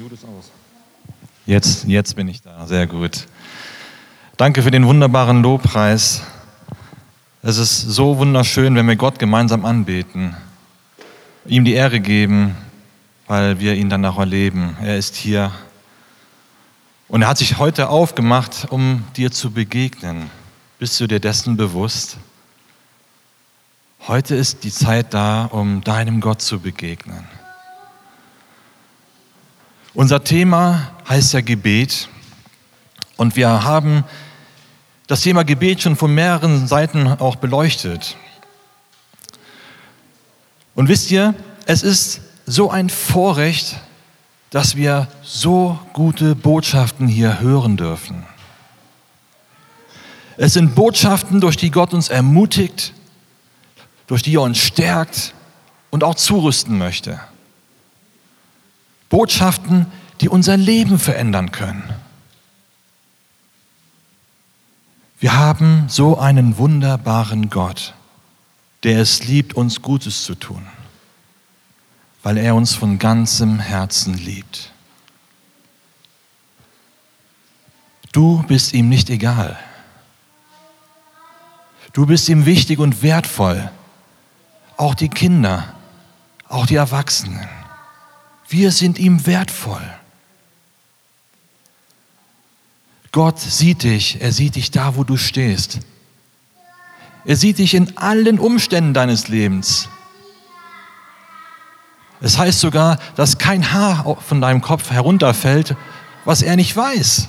Mute 0.00 0.14
ist 0.14 0.24
aus. 0.24 0.50
Jetzt, 1.46 1.84
jetzt 1.84 2.16
bin 2.16 2.28
ich 2.28 2.42
da, 2.42 2.66
sehr 2.66 2.86
gut. 2.86 3.26
Danke 4.36 4.62
für 4.62 4.70
den 4.70 4.86
wunderbaren 4.86 5.42
Lobpreis. 5.42 6.22
Es 7.42 7.58
ist 7.58 7.80
so 7.82 8.18
wunderschön, 8.18 8.74
wenn 8.74 8.88
wir 8.88 8.96
Gott 8.96 9.18
gemeinsam 9.18 9.64
anbeten, 9.64 10.34
ihm 11.46 11.64
die 11.64 11.74
Ehre 11.74 12.00
geben, 12.00 12.56
weil 13.26 13.60
wir 13.60 13.74
ihn 13.74 13.90
dann 13.90 14.04
auch 14.04 14.18
erleben. 14.18 14.76
Er 14.82 14.96
ist 14.96 15.14
hier 15.14 15.52
und 17.06 17.22
er 17.22 17.28
hat 17.28 17.38
sich 17.38 17.58
heute 17.58 17.88
aufgemacht, 17.88 18.66
um 18.70 19.04
dir 19.16 19.30
zu 19.30 19.50
begegnen. 19.50 20.30
Bist 20.78 20.98
du 20.98 21.06
dir 21.06 21.20
dessen 21.20 21.56
bewusst? 21.56 22.16
Heute 24.08 24.34
ist 24.34 24.64
die 24.64 24.72
Zeit 24.72 25.14
da, 25.14 25.44
um 25.44 25.82
deinem 25.82 26.20
Gott 26.20 26.42
zu 26.42 26.58
begegnen. 26.58 27.28
Unser 29.94 30.24
Thema 30.24 30.90
heißt 31.08 31.34
ja 31.34 31.40
Gebet 31.40 32.08
und 33.16 33.36
wir 33.36 33.62
haben 33.62 34.02
das 35.06 35.20
Thema 35.20 35.44
Gebet 35.44 35.82
schon 35.82 35.94
von 35.94 36.12
mehreren 36.12 36.66
Seiten 36.66 37.06
auch 37.06 37.36
beleuchtet. 37.36 38.16
Und 40.74 40.88
wisst 40.88 41.12
ihr, 41.12 41.36
es 41.66 41.84
ist 41.84 42.22
so 42.44 42.72
ein 42.72 42.90
Vorrecht, 42.90 43.76
dass 44.50 44.74
wir 44.74 45.06
so 45.22 45.78
gute 45.92 46.34
Botschaften 46.34 47.06
hier 47.06 47.38
hören 47.38 47.76
dürfen. 47.76 48.24
Es 50.36 50.54
sind 50.54 50.74
Botschaften, 50.74 51.40
durch 51.40 51.56
die 51.56 51.70
Gott 51.70 51.94
uns 51.94 52.08
ermutigt, 52.08 52.92
durch 54.08 54.22
die 54.22 54.34
er 54.34 54.42
uns 54.42 54.58
stärkt 54.58 55.34
und 55.90 56.02
auch 56.02 56.16
zurüsten 56.16 56.78
möchte. 56.78 57.20
Botschaften, 59.14 59.86
die 60.20 60.28
unser 60.28 60.56
Leben 60.56 60.98
verändern 60.98 61.52
können. 61.52 61.88
Wir 65.20 65.36
haben 65.38 65.84
so 65.86 66.18
einen 66.18 66.58
wunderbaren 66.58 67.48
Gott, 67.48 67.94
der 68.82 68.98
es 68.98 69.22
liebt, 69.22 69.54
uns 69.54 69.82
Gutes 69.82 70.24
zu 70.24 70.34
tun, 70.34 70.66
weil 72.24 72.38
er 72.38 72.56
uns 72.56 72.74
von 72.74 72.98
ganzem 72.98 73.60
Herzen 73.60 74.14
liebt. 74.14 74.72
Du 78.10 78.42
bist 78.48 78.72
ihm 78.72 78.88
nicht 78.88 79.10
egal. 79.10 79.56
Du 81.92 82.04
bist 82.04 82.28
ihm 82.28 82.46
wichtig 82.46 82.80
und 82.80 83.04
wertvoll. 83.04 83.70
Auch 84.76 84.96
die 84.96 85.08
Kinder, 85.08 85.72
auch 86.48 86.66
die 86.66 86.74
Erwachsenen. 86.74 87.48
Wir 88.54 88.70
sind 88.70 89.00
ihm 89.00 89.26
wertvoll. 89.26 89.82
Gott 93.10 93.40
sieht 93.40 93.82
dich, 93.82 94.20
er 94.20 94.30
sieht 94.30 94.54
dich 94.54 94.70
da, 94.70 94.94
wo 94.94 95.02
du 95.02 95.16
stehst. 95.16 95.80
Er 97.24 97.34
sieht 97.34 97.58
dich 97.58 97.74
in 97.74 97.98
allen 97.98 98.38
Umständen 98.38 98.94
deines 98.94 99.26
Lebens. 99.26 99.88
Es 102.20 102.38
heißt 102.38 102.60
sogar, 102.60 103.00
dass 103.16 103.38
kein 103.38 103.72
Haar 103.72 104.18
von 104.20 104.40
deinem 104.40 104.60
Kopf 104.60 104.92
herunterfällt, 104.92 105.76
was 106.24 106.40
er 106.40 106.54
nicht 106.54 106.76
weiß. 106.76 107.26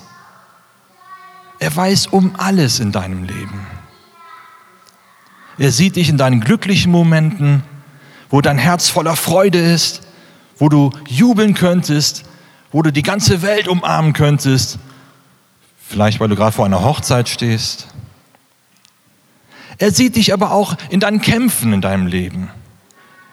Er 1.57 1.75
weiß 1.75 2.05
um 2.05 2.35
alles 2.37 2.79
in 2.79 2.91
deinem 2.91 3.23
Leben. 3.23 3.65
Er 5.57 5.71
sieht 5.71 5.95
dich 5.95 6.07
in 6.07 6.19
deinen 6.19 6.41
glücklichen 6.41 6.91
Momenten, 6.91 7.63
wo 8.29 8.41
dein 8.41 8.59
Herz 8.59 8.89
voller 8.89 9.15
Freude 9.15 9.57
ist 9.57 10.04
wo 10.57 10.69
du 10.69 10.91
jubeln 11.07 11.53
könntest, 11.53 12.23
wo 12.71 12.81
du 12.81 12.91
die 12.91 13.03
ganze 13.03 13.41
Welt 13.41 13.67
umarmen 13.67 14.13
könntest, 14.13 14.79
vielleicht 15.87 16.19
weil 16.19 16.29
du 16.29 16.35
gerade 16.35 16.51
vor 16.51 16.65
einer 16.65 16.83
Hochzeit 16.83 17.29
stehst. 17.29 17.87
Er 19.77 19.91
sieht 19.91 20.15
dich 20.15 20.33
aber 20.33 20.51
auch 20.51 20.75
in 20.89 20.99
deinen 20.99 21.21
Kämpfen 21.21 21.73
in 21.73 21.81
deinem 21.81 22.07
Leben, 22.07 22.49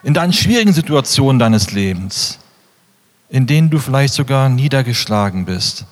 in 0.03 0.13
deinen 0.13 0.33
schwierigen 0.33 0.73
Situationen 0.73 1.39
deines 1.39 1.71
Lebens, 1.71 2.39
in 3.29 3.47
denen 3.47 3.69
du 3.69 3.79
vielleicht 3.79 4.13
sogar 4.13 4.49
niedergeschlagen 4.49 5.45
bist, 5.45 5.85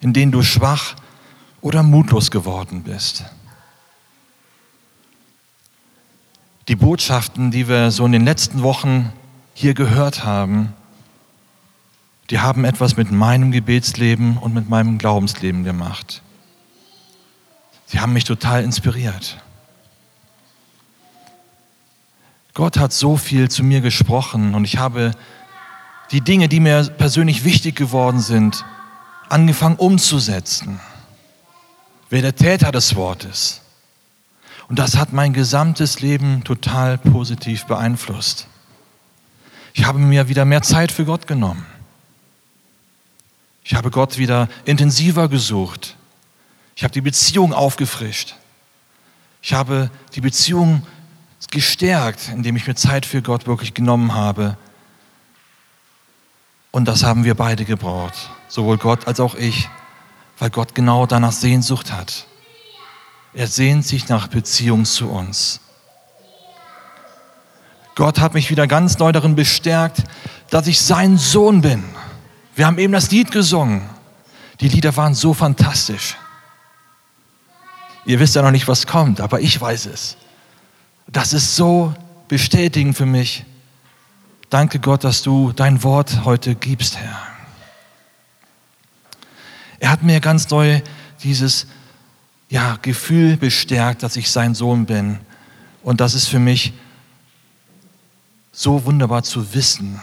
in 0.00 0.12
denen 0.12 0.32
du 0.32 0.42
schwach 0.42 0.94
oder 1.60 1.82
mutlos 1.82 2.30
geworden 2.30 2.82
bist. 2.82 3.24
Die 6.68 6.76
Botschaften, 6.76 7.50
die 7.50 7.68
wir 7.68 7.90
so 7.90 8.06
in 8.06 8.12
den 8.12 8.24
letzten 8.24 8.62
Wochen 8.62 9.12
hier 9.54 9.74
gehört 9.74 10.24
haben, 10.24 10.72
die 12.30 12.38
haben 12.38 12.64
etwas 12.64 12.96
mit 12.96 13.10
meinem 13.10 13.50
Gebetsleben 13.50 14.38
und 14.38 14.54
mit 14.54 14.68
meinem 14.68 14.98
Glaubensleben 14.98 15.64
gemacht. 15.64 16.22
Sie 17.86 17.98
haben 17.98 18.12
mich 18.12 18.24
total 18.24 18.62
inspiriert. 18.62 19.38
Gott 22.54 22.78
hat 22.78 22.92
so 22.92 23.16
viel 23.16 23.50
zu 23.50 23.64
mir 23.64 23.80
gesprochen 23.80 24.54
und 24.54 24.64
ich 24.64 24.78
habe 24.78 25.10
die 26.12 26.20
Dinge, 26.20 26.48
die 26.48 26.60
mir 26.60 26.84
persönlich 26.84 27.44
wichtig 27.44 27.74
geworden 27.74 28.20
sind, 28.20 28.64
angefangen 29.28 29.76
umzusetzen. 29.76 30.80
Wer 32.10 32.22
der 32.22 32.34
Täter 32.34 32.70
des 32.70 32.94
Wortes. 32.94 33.60
Und 34.68 34.78
das 34.78 34.96
hat 34.96 35.12
mein 35.12 35.32
gesamtes 35.32 36.00
Leben 36.00 36.44
total 36.44 36.96
positiv 36.98 37.64
beeinflusst. 37.66 38.46
Ich 39.72 39.84
habe 39.84 39.98
mir 39.98 40.28
wieder 40.28 40.44
mehr 40.44 40.62
Zeit 40.62 40.92
für 40.92 41.04
Gott 41.04 41.26
genommen. 41.26 41.66
Ich 43.70 43.76
habe 43.76 43.92
Gott 43.92 44.18
wieder 44.18 44.48
intensiver 44.64 45.28
gesucht. 45.28 45.94
Ich 46.74 46.82
habe 46.82 46.92
die 46.92 47.00
Beziehung 47.00 47.54
aufgefrischt. 47.54 48.34
Ich 49.42 49.52
habe 49.52 49.92
die 50.16 50.20
Beziehung 50.20 50.84
gestärkt, 51.52 52.30
indem 52.34 52.56
ich 52.56 52.66
mir 52.66 52.74
Zeit 52.74 53.06
für 53.06 53.22
Gott 53.22 53.46
wirklich 53.46 53.72
genommen 53.72 54.12
habe. 54.12 54.56
Und 56.72 56.86
das 56.86 57.04
haben 57.04 57.22
wir 57.22 57.36
beide 57.36 57.64
gebraucht, 57.64 58.30
sowohl 58.48 58.76
Gott 58.76 59.06
als 59.06 59.20
auch 59.20 59.36
ich, 59.36 59.68
weil 60.40 60.50
Gott 60.50 60.74
genau 60.74 61.06
danach 61.06 61.30
Sehnsucht 61.30 61.92
hat. 61.92 62.26
Er 63.34 63.46
sehnt 63.46 63.86
sich 63.86 64.08
nach 64.08 64.26
Beziehung 64.26 64.84
zu 64.84 65.08
uns. 65.08 65.60
Gott 67.94 68.18
hat 68.18 68.34
mich 68.34 68.50
wieder 68.50 68.66
ganz 68.66 68.98
neu 68.98 69.12
darin 69.12 69.36
bestärkt, 69.36 70.02
dass 70.48 70.66
ich 70.66 70.80
sein 70.80 71.18
Sohn 71.18 71.60
bin. 71.60 71.84
Wir 72.54 72.66
haben 72.66 72.78
eben 72.78 72.92
das 72.92 73.10
Lied 73.10 73.30
gesungen. 73.30 73.82
Die 74.60 74.68
Lieder 74.68 74.96
waren 74.96 75.14
so 75.14 75.32
fantastisch. 75.32 76.16
Ihr 78.04 78.18
wisst 78.18 78.34
ja 78.34 78.42
noch 78.42 78.50
nicht, 78.50 78.68
was 78.68 78.86
kommt, 78.86 79.20
aber 79.20 79.40
ich 79.40 79.60
weiß 79.60 79.86
es. 79.86 80.16
Das 81.06 81.32
ist 81.32 81.56
so 81.56 81.94
bestätigend 82.28 82.96
für 82.96 83.06
mich. 83.06 83.44
Danke 84.48 84.78
Gott, 84.80 85.04
dass 85.04 85.22
du 85.22 85.52
dein 85.52 85.82
Wort 85.82 86.24
heute 86.24 86.54
gibst, 86.54 86.96
Herr. 86.96 87.18
Er 89.78 89.90
hat 89.90 90.02
mir 90.02 90.20
ganz 90.20 90.48
neu 90.50 90.82
dieses 91.22 91.66
ja, 92.48 92.78
Gefühl 92.82 93.36
bestärkt, 93.36 94.02
dass 94.02 94.16
ich 94.16 94.30
sein 94.30 94.54
Sohn 94.54 94.86
bin. 94.86 95.18
Und 95.82 96.00
das 96.00 96.14
ist 96.14 96.26
für 96.26 96.38
mich 96.38 96.72
so 98.52 98.84
wunderbar 98.84 99.22
zu 99.22 99.54
wissen. 99.54 100.00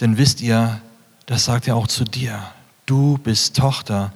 Denn 0.00 0.18
wisst 0.18 0.40
ihr, 0.40 0.80
das 1.26 1.44
sagt 1.44 1.68
er 1.68 1.76
auch 1.76 1.88
zu 1.88 2.04
dir. 2.04 2.52
Du 2.86 3.18
bist 3.18 3.56
Tochter, 3.56 4.12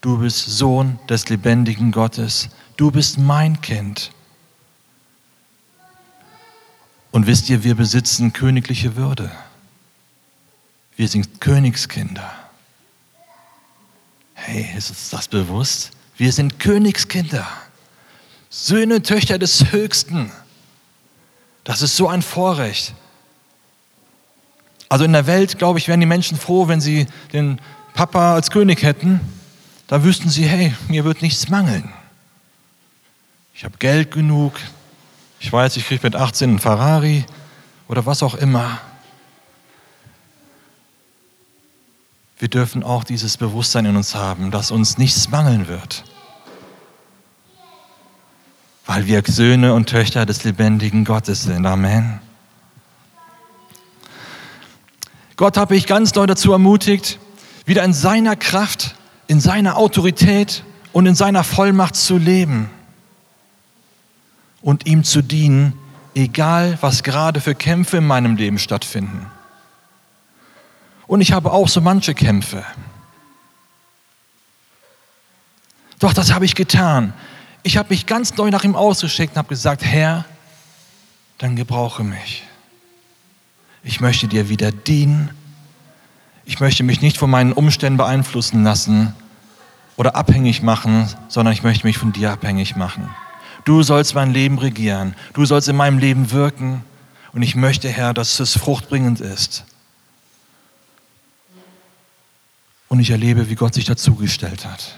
du 0.00 0.18
bist 0.18 0.46
Sohn 0.46 0.98
des 1.08 1.28
lebendigen 1.28 1.90
Gottes, 1.90 2.48
du 2.76 2.90
bist 2.90 3.18
mein 3.18 3.60
Kind. 3.60 4.12
Und 7.10 7.26
wisst 7.26 7.48
ihr, 7.48 7.62
wir 7.62 7.74
besitzen 7.74 8.32
königliche 8.32 8.96
Würde. 8.96 9.30
Wir 10.96 11.08
sind 11.08 11.40
Königskinder. 11.40 12.32
Hey, 14.34 14.68
ist 14.76 14.90
uns 14.90 15.10
das 15.10 15.28
bewusst? 15.28 15.90
Wir 16.16 16.32
sind 16.32 16.60
Königskinder, 16.60 17.46
Söhne, 18.50 19.02
Töchter 19.02 19.38
des 19.38 19.72
Höchsten. 19.72 20.30
Das 21.64 21.82
ist 21.82 21.96
so 21.96 22.08
ein 22.08 22.22
Vorrecht. 22.22 22.94
Also 24.94 25.04
in 25.04 25.12
der 25.12 25.26
Welt, 25.26 25.58
glaube 25.58 25.80
ich, 25.80 25.88
wären 25.88 25.98
die 25.98 26.06
Menschen 26.06 26.38
froh, 26.38 26.68
wenn 26.68 26.80
sie 26.80 27.08
den 27.32 27.60
Papa 27.94 28.34
als 28.34 28.52
König 28.52 28.84
hätten. 28.84 29.18
Da 29.88 30.04
wüssten 30.04 30.30
sie, 30.30 30.44
hey, 30.44 30.72
mir 30.86 31.04
wird 31.04 31.20
nichts 31.20 31.48
mangeln. 31.48 31.92
Ich 33.56 33.64
habe 33.64 33.76
Geld 33.78 34.12
genug. 34.12 34.52
Ich 35.40 35.52
weiß, 35.52 35.76
ich 35.78 35.88
kriege 35.88 36.04
mit 36.04 36.14
18 36.14 36.48
einen 36.48 36.58
Ferrari 36.60 37.24
oder 37.88 38.06
was 38.06 38.22
auch 38.22 38.36
immer. 38.36 38.78
Wir 42.38 42.46
dürfen 42.46 42.84
auch 42.84 43.02
dieses 43.02 43.36
Bewusstsein 43.36 43.86
in 43.86 43.96
uns 43.96 44.14
haben, 44.14 44.52
dass 44.52 44.70
uns 44.70 44.96
nichts 44.96 45.28
mangeln 45.28 45.66
wird 45.66 46.04
weil 48.86 49.06
wir 49.06 49.22
Söhne 49.26 49.74
und 49.74 49.88
Töchter 49.88 50.24
des 50.24 50.44
lebendigen 50.44 51.04
Gottes 51.04 51.44
sind. 51.44 51.64
Amen. 51.66 52.20
Gott 55.36 55.56
habe 55.56 55.74
ich 55.74 55.86
ganz 55.86 56.14
neu 56.14 56.26
dazu 56.26 56.52
ermutigt, 56.52 57.18
wieder 57.66 57.82
in 57.82 57.92
seiner 57.92 58.36
Kraft, 58.36 58.94
in 59.26 59.40
seiner 59.40 59.76
Autorität 59.76 60.62
und 60.92 61.06
in 61.06 61.14
seiner 61.14 61.42
Vollmacht 61.42 61.96
zu 61.96 62.18
leben 62.18 62.70
und 64.62 64.86
ihm 64.86 65.02
zu 65.02 65.22
dienen, 65.22 65.72
egal 66.14 66.78
was 66.80 67.02
gerade 67.02 67.40
für 67.40 67.54
Kämpfe 67.54 67.96
in 67.96 68.06
meinem 68.06 68.36
Leben 68.36 68.58
stattfinden. 68.58 69.26
Und 71.06 71.20
ich 71.20 71.32
habe 71.32 71.52
auch 71.52 71.68
so 71.68 71.80
manche 71.80 72.14
Kämpfe. 72.14 72.64
Doch 75.98 76.12
das 76.12 76.32
habe 76.32 76.44
ich 76.44 76.54
getan. 76.54 77.12
Ich 77.62 77.76
habe 77.76 77.90
mich 77.90 78.06
ganz 78.06 78.36
neu 78.36 78.50
nach 78.50 78.64
ihm 78.64 78.76
ausgeschickt 78.76 79.32
und 79.32 79.38
habe 79.38 79.48
gesagt, 79.48 79.84
Herr, 79.84 80.24
dann 81.38 81.56
gebrauche 81.56 82.04
mich. 82.04 82.44
Ich 83.84 84.00
möchte 84.00 84.26
dir 84.28 84.48
wieder 84.48 84.72
dienen. 84.72 85.30
Ich 86.46 86.58
möchte 86.58 86.82
mich 86.82 87.02
nicht 87.02 87.18
von 87.18 87.30
meinen 87.30 87.52
Umständen 87.52 87.98
beeinflussen 87.98 88.64
lassen 88.64 89.14
oder 89.96 90.16
abhängig 90.16 90.62
machen, 90.62 91.08
sondern 91.28 91.52
ich 91.52 91.62
möchte 91.62 91.86
mich 91.86 91.98
von 91.98 92.12
dir 92.12 92.32
abhängig 92.32 92.76
machen. 92.76 93.14
Du 93.64 93.82
sollst 93.82 94.14
mein 94.14 94.32
Leben 94.32 94.58
regieren. 94.58 95.14
Du 95.34 95.44
sollst 95.44 95.68
in 95.68 95.76
meinem 95.76 95.98
Leben 95.98 96.30
wirken. 96.30 96.82
Und 97.32 97.42
ich 97.42 97.56
möchte, 97.56 97.88
Herr, 97.88 98.14
dass 98.14 98.40
es 98.40 98.56
fruchtbringend 98.56 99.20
ist. 99.20 99.64
Und 102.88 103.00
ich 103.00 103.10
erlebe, 103.10 103.50
wie 103.50 103.54
Gott 103.54 103.74
sich 103.74 103.84
dazugestellt 103.84 104.64
hat. 104.64 104.96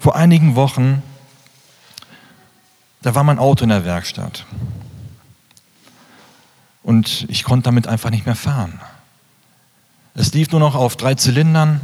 Vor 0.00 0.16
einigen 0.16 0.54
Wochen, 0.54 1.02
da 3.02 3.14
war 3.14 3.24
mein 3.24 3.38
Auto 3.38 3.64
in 3.64 3.70
der 3.70 3.84
Werkstatt. 3.84 4.44
Und 6.86 7.26
ich 7.28 7.42
konnte 7.42 7.64
damit 7.64 7.88
einfach 7.88 8.10
nicht 8.10 8.26
mehr 8.26 8.36
fahren. 8.36 8.80
Es 10.14 10.32
lief 10.32 10.52
nur 10.52 10.60
noch 10.60 10.76
auf 10.76 10.94
drei 10.94 11.16
Zylindern. 11.16 11.80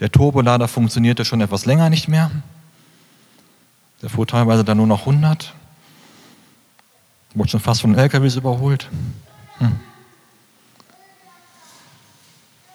Der 0.00 0.10
Turbolader 0.10 0.68
funktionierte 0.68 1.26
schon 1.26 1.42
etwas 1.42 1.66
länger 1.66 1.90
nicht 1.90 2.08
mehr. 2.08 2.30
Der 4.00 4.08
fuhr 4.08 4.26
teilweise 4.26 4.64
dann 4.64 4.78
nur 4.78 4.86
noch 4.86 5.00
100. 5.00 5.52
Wurde 7.34 7.50
schon 7.50 7.60
fast 7.60 7.82
von 7.82 7.94
LKWs 7.94 8.36
überholt. 8.36 8.88
Hm. 9.58 9.78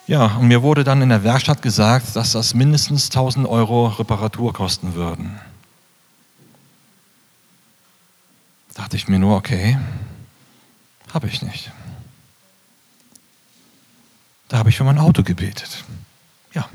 Ja, 0.06 0.36
und 0.36 0.50
mir 0.50 0.62
wurde 0.62 0.83
dann 0.83 1.01
in 1.01 1.09
der 1.09 1.24
Werkstatt 1.24 1.63
gesagt, 1.63 2.15
dass 2.15 2.33
das 2.33 2.54
mindestens 2.54 3.09
1000 3.09 3.48
Euro 3.48 3.88
Reparatur 3.88 4.54
kosten 4.54 4.94
würden. 4.94 5.39
Da 8.75 8.83
dachte 8.83 8.95
ich 8.95 9.07
mir 9.07 9.18
nur, 9.18 9.36
okay, 9.36 9.80
habe 11.13 11.27
ich 11.27 11.42
nicht. 11.42 11.71
Da 14.48 14.57
habe 14.57 14.69
ich 14.69 14.77
für 14.77 14.83
mein 14.83 14.98
Auto 14.98 15.24
gebetet. 15.24 15.83
Ja. 16.54 16.69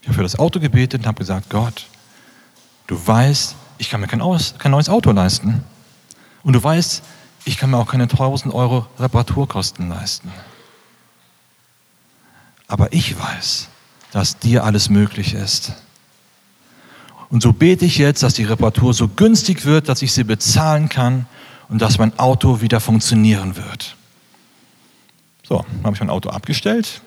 Ich 0.00 0.08
habe 0.08 0.16
für 0.16 0.22
das 0.22 0.38
Auto 0.38 0.60
gebetet 0.60 1.02
und 1.02 1.06
habe 1.06 1.18
gesagt, 1.18 1.50
Gott, 1.50 1.86
du 2.86 3.06
weißt, 3.06 3.54
ich 3.78 3.90
kann 3.90 4.00
mir 4.00 4.08
kein, 4.08 4.20
Aus, 4.20 4.54
kein 4.58 4.72
neues 4.72 4.88
Auto 4.88 5.10
leisten. 5.12 5.64
Und 6.42 6.52
du 6.52 6.62
weißt, 6.62 7.02
ich 7.44 7.58
kann 7.58 7.70
mir 7.70 7.78
auch 7.78 7.90
keine 7.90 8.04
1000 8.04 8.54
Euro 8.54 8.86
Reparaturkosten 8.98 9.88
leisten. 9.88 10.32
Aber 12.66 12.92
ich 12.92 13.18
weiß, 13.18 13.68
dass 14.10 14.38
dir 14.38 14.64
alles 14.64 14.88
möglich 14.88 15.34
ist. 15.34 15.72
Und 17.30 17.42
so 17.42 17.52
bete 17.52 17.84
ich 17.84 17.98
jetzt, 17.98 18.22
dass 18.22 18.34
die 18.34 18.44
Reparatur 18.44 18.94
so 18.94 19.08
günstig 19.08 19.64
wird, 19.64 19.88
dass 19.88 20.02
ich 20.02 20.12
sie 20.12 20.24
bezahlen 20.24 20.88
kann 20.88 21.26
und 21.68 21.80
dass 21.80 21.98
mein 21.98 22.18
Auto 22.18 22.60
wieder 22.60 22.80
funktionieren 22.80 23.56
wird. 23.56 23.96
So, 25.42 25.64
dann 25.68 25.84
habe 25.84 25.94
ich 25.94 26.00
mein 26.00 26.10
Auto 26.10 26.30
abgestellt, 26.30 27.02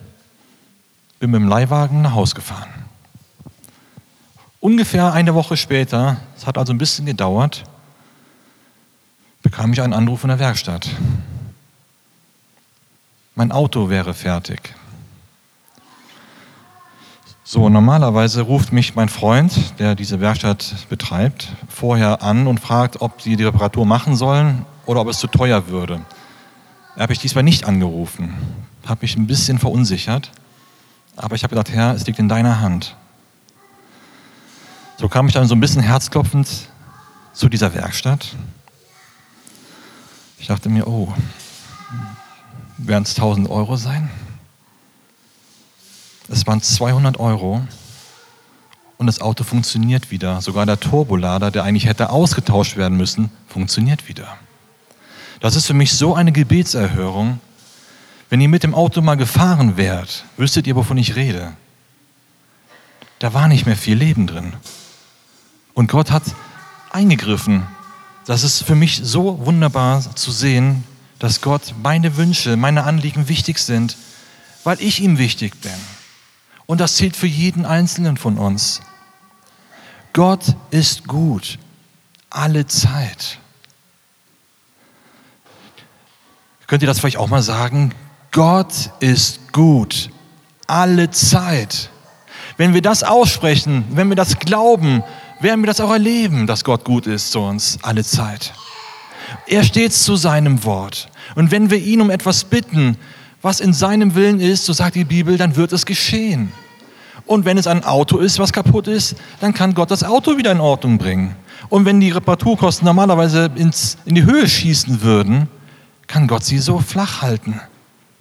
bin 1.20 1.32
mit 1.32 1.42
dem 1.42 1.48
Leihwagen 1.48 2.02
nach 2.02 2.14
Hause 2.14 2.36
gefahren. 2.36 2.70
Ungefähr 4.60 5.14
eine 5.14 5.34
Woche 5.34 5.58
später, 5.58 6.18
es 6.36 6.46
hat 6.46 6.58
also 6.58 6.74
ein 6.74 6.78
bisschen 6.78 7.06
gedauert, 7.06 7.64
bekam 9.42 9.74
ich 9.74 9.82
einen 9.82 9.94
Anruf 9.94 10.22
von 10.22 10.30
der 10.30 10.40
Werkstatt. 10.40 10.90
Mein 13.36 13.52
Auto 13.52 13.90
wäre 13.90 14.14
fertig. 14.14 14.74
So, 17.50 17.70
normalerweise 17.70 18.42
ruft 18.42 18.74
mich 18.74 18.96
mein 18.96 19.08
Freund, 19.08 19.80
der 19.80 19.96
diese 19.96 20.20
Werkstatt 20.20 20.86
betreibt, 20.90 21.48
vorher 21.70 22.22
an 22.22 22.46
und 22.46 22.60
fragt, 22.60 23.00
ob 23.00 23.22
sie 23.22 23.38
die 23.38 23.46
Reparatur 23.46 23.86
machen 23.86 24.18
sollen 24.18 24.66
oder 24.86 25.00
ob 25.00 25.08
es 25.08 25.20
zu 25.20 25.28
teuer 25.28 25.70
würde. 25.70 26.02
Habe 27.00 27.14
ich 27.14 27.20
diesmal 27.20 27.46
nicht 27.46 27.64
angerufen, 27.64 28.34
habe 28.86 29.04
mich 29.04 29.16
ein 29.16 29.28
bisschen 29.28 29.60
verunsichert, 29.60 30.34
aber 31.16 31.38
ich 31.38 31.44
habe 31.44 31.56
gedacht, 31.56 31.74
Herr, 31.74 31.94
es 31.94 32.06
liegt 32.06 32.20
in 32.20 32.28
deiner 32.28 32.60
Hand. 32.60 32.98
So 34.98 35.08
kam 35.08 35.28
ich 35.28 35.34
dann 35.34 35.48
so 35.48 35.56
ein 35.56 35.62
bisschen 35.62 35.82
herzklopfend 35.82 36.50
zu 37.32 37.48
dieser 37.48 37.74
Werkstatt. 37.74 38.36
Ich 40.38 40.48
dachte 40.48 40.68
mir, 40.68 40.86
oh, 40.86 41.14
werden 42.78 43.04
es 43.04 43.12
1000 43.12 43.50
Euro 43.50 43.78
sein? 43.78 44.10
Es 46.30 46.46
waren 46.46 46.62
200 46.62 47.20
Euro 47.20 47.66
und 48.98 49.08
das 49.08 49.22
Auto 49.22 49.44
funktioniert 49.44 50.12
wieder. 50.12 50.42
Sogar 50.42 50.66
der 50.66 50.80
Turbolader, 50.80 51.52
der 51.52 51.64
eigentlich 51.64 51.86
hätte 51.86 52.10
ausgetauscht 52.10 52.76
werden 52.76 52.98
müssen, 52.98 53.32
funktioniert 53.48 54.08
wieder. 54.08 54.38
Das 55.40 55.56
ist 55.56 55.68
für 55.68 55.74
mich 55.74 55.94
so 55.94 56.16
eine 56.16 56.32
Gebetserhörung. 56.32 57.40
Wenn 58.30 58.42
ihr 58.42 58.50
mit 58.50 58.64
dem 58.64 58.76
Auto 58.76 59.02
mal 59.02 59.16
gefahren 59.16 59.78
wärt, 59.78 60.26
wüsstet 60.36 60.68
ihr, 60.68 60.76
wovon 60.76 60.98
ich 60.98 61.16
rede. 61.16 61.54
Da 63.20 63.34
war 63.34 63.48
nicht 63.48 63.66
mehr 63.66 63.78
viel 63.78 63.98
Leben 63.98 64.28
drin. 64.28 64.54
Und 65.74 65.90
Gott 65.90 66.12
hat 66.12 66.24
eingegriffen. 66.92 67.68
Das 68.26 68.44
ist 68.44 68.64
für 68.64 68.76
mich 68.76 69.00
so 69.04 69.46
wunderbar 69.46 70.04
zu 70.16 70.32
sehen, 70.32 70.84
dass 71.20 71.42
Gott 71.42 71.74
meine 71.82 72.18
Wünsche, 72.18 72.58
meine 72.58 72.84
Anliegen 72.84 73.30
wichtig 73.30 73.60
sind, 73.60 73.96
weil 74.64 74.82
ich 74.82 75.02
ihm 75.02 75.18
wichtig 75.18 75.62
bin. 75.62 75.72
Und 76.68 76.80
das 76.80 76.98
zählt 76.98 77.16
für 77.16 77.28
jeden 77.28 77.66
Einzelnen 77.66 78.18
von 78.18 78.38
uns. 78.38 78.82
Gott 80.14 80.56
ist 80.70 81.08
gut, 81.08 81.58
alle 82.30 82.68
Zeit. 82.68 83.40
Könnt 86.68 86.84
ihr 86.84 86.88
das 86.88 87.00
vielleicht 87.00 87.18
auch 87.18 87.30
mal 87.30 87.42
sagen? 87.42 87.94
Gott 88.32 88.92
ist 89.00 89.54
gut, 89.54 90.10
alle 90.68 91.10
Zeit. 91.12 91.90
Wenn 92.58 92.74
wir 92.74 92.82
das 92.82 93.04
aussprechen, 93.04 93.86
wenn 93.92 94.10
wir 94.10 94.16
das 94.16 94.38
glauben, 94.38 95.04
werden 95.40 95.62
wir 95.62 95.68
das 95.68 95.80
auch 95.80 95.92
erleben, 95.92 96.48
dass 96.48 96.64
Gott 96.64 96.84
gut 96.84 97.08
ist 97.08 97.32
zu 97.32 97.40
uns, 97.40 97.80
alle 97.84 98.04
Zeit. 98.04 98.54
Er 99.46 99.64
steht 99.64 99.94
zu 99.94 100.16
seinem 100.16 100.64
Wort. 100.64 101.10
Und 101.36 101.52
wenn 101.52 101.70
wir 101.70 101.78
ihn 101.78 102.02
um 102.02 102.10
etwas 102.10 102.44
bitten, 102.44 102.98
was 103.48 103.62
in 103.62 103.72
seinem 103.72 104.14
Willen 104.14 104.42
ist, 104.42 104.66
so 104.66 104.74
sagt 104.74 104.96
die 104.96 105.06
Bibel, 105.06 105.38
dann 105.38 105.56
wird 105.56 105.72
es 105.72 105.86
geschehen. 105.86 106.52
Und 107.26 107.46
wenn 107.46 107.58
es 107.58 107.66
ein 107.66 107.86
Auto 107.86 108.18
ist, 108.18 108.40
was 108.40 108.52
kaputt 108.52 108.90
ist, 108.90 109.16
dann 109.40 109.54
kann 109.54 109.74
Gott 109.74 109.90
das 109.90 110.04
Auto 110.04 110.38
wieder 110.38 110.52
in 110.52 110.60
Ordnung 110.60 110.98
bringen. 110.98 111.34
Und 111.70 111.86
wenn 111.86 112.02
die 112.02 112.12
Reparaturkosten 112.12 112.86
normalerweise 112.86 113.50
ins, 113.56 113.98
in 114.04 114.16
die 114.16 114.26
Höhe 114.26 114.50
schießen 114.50 115.02
würden, 115.02 115.48
kann 116.08 116.28
Gott 116.28 116.44
sie 116.44 116.58
so 116.58 116.80
flach 116.80 117.22
halten. 117.22 117.62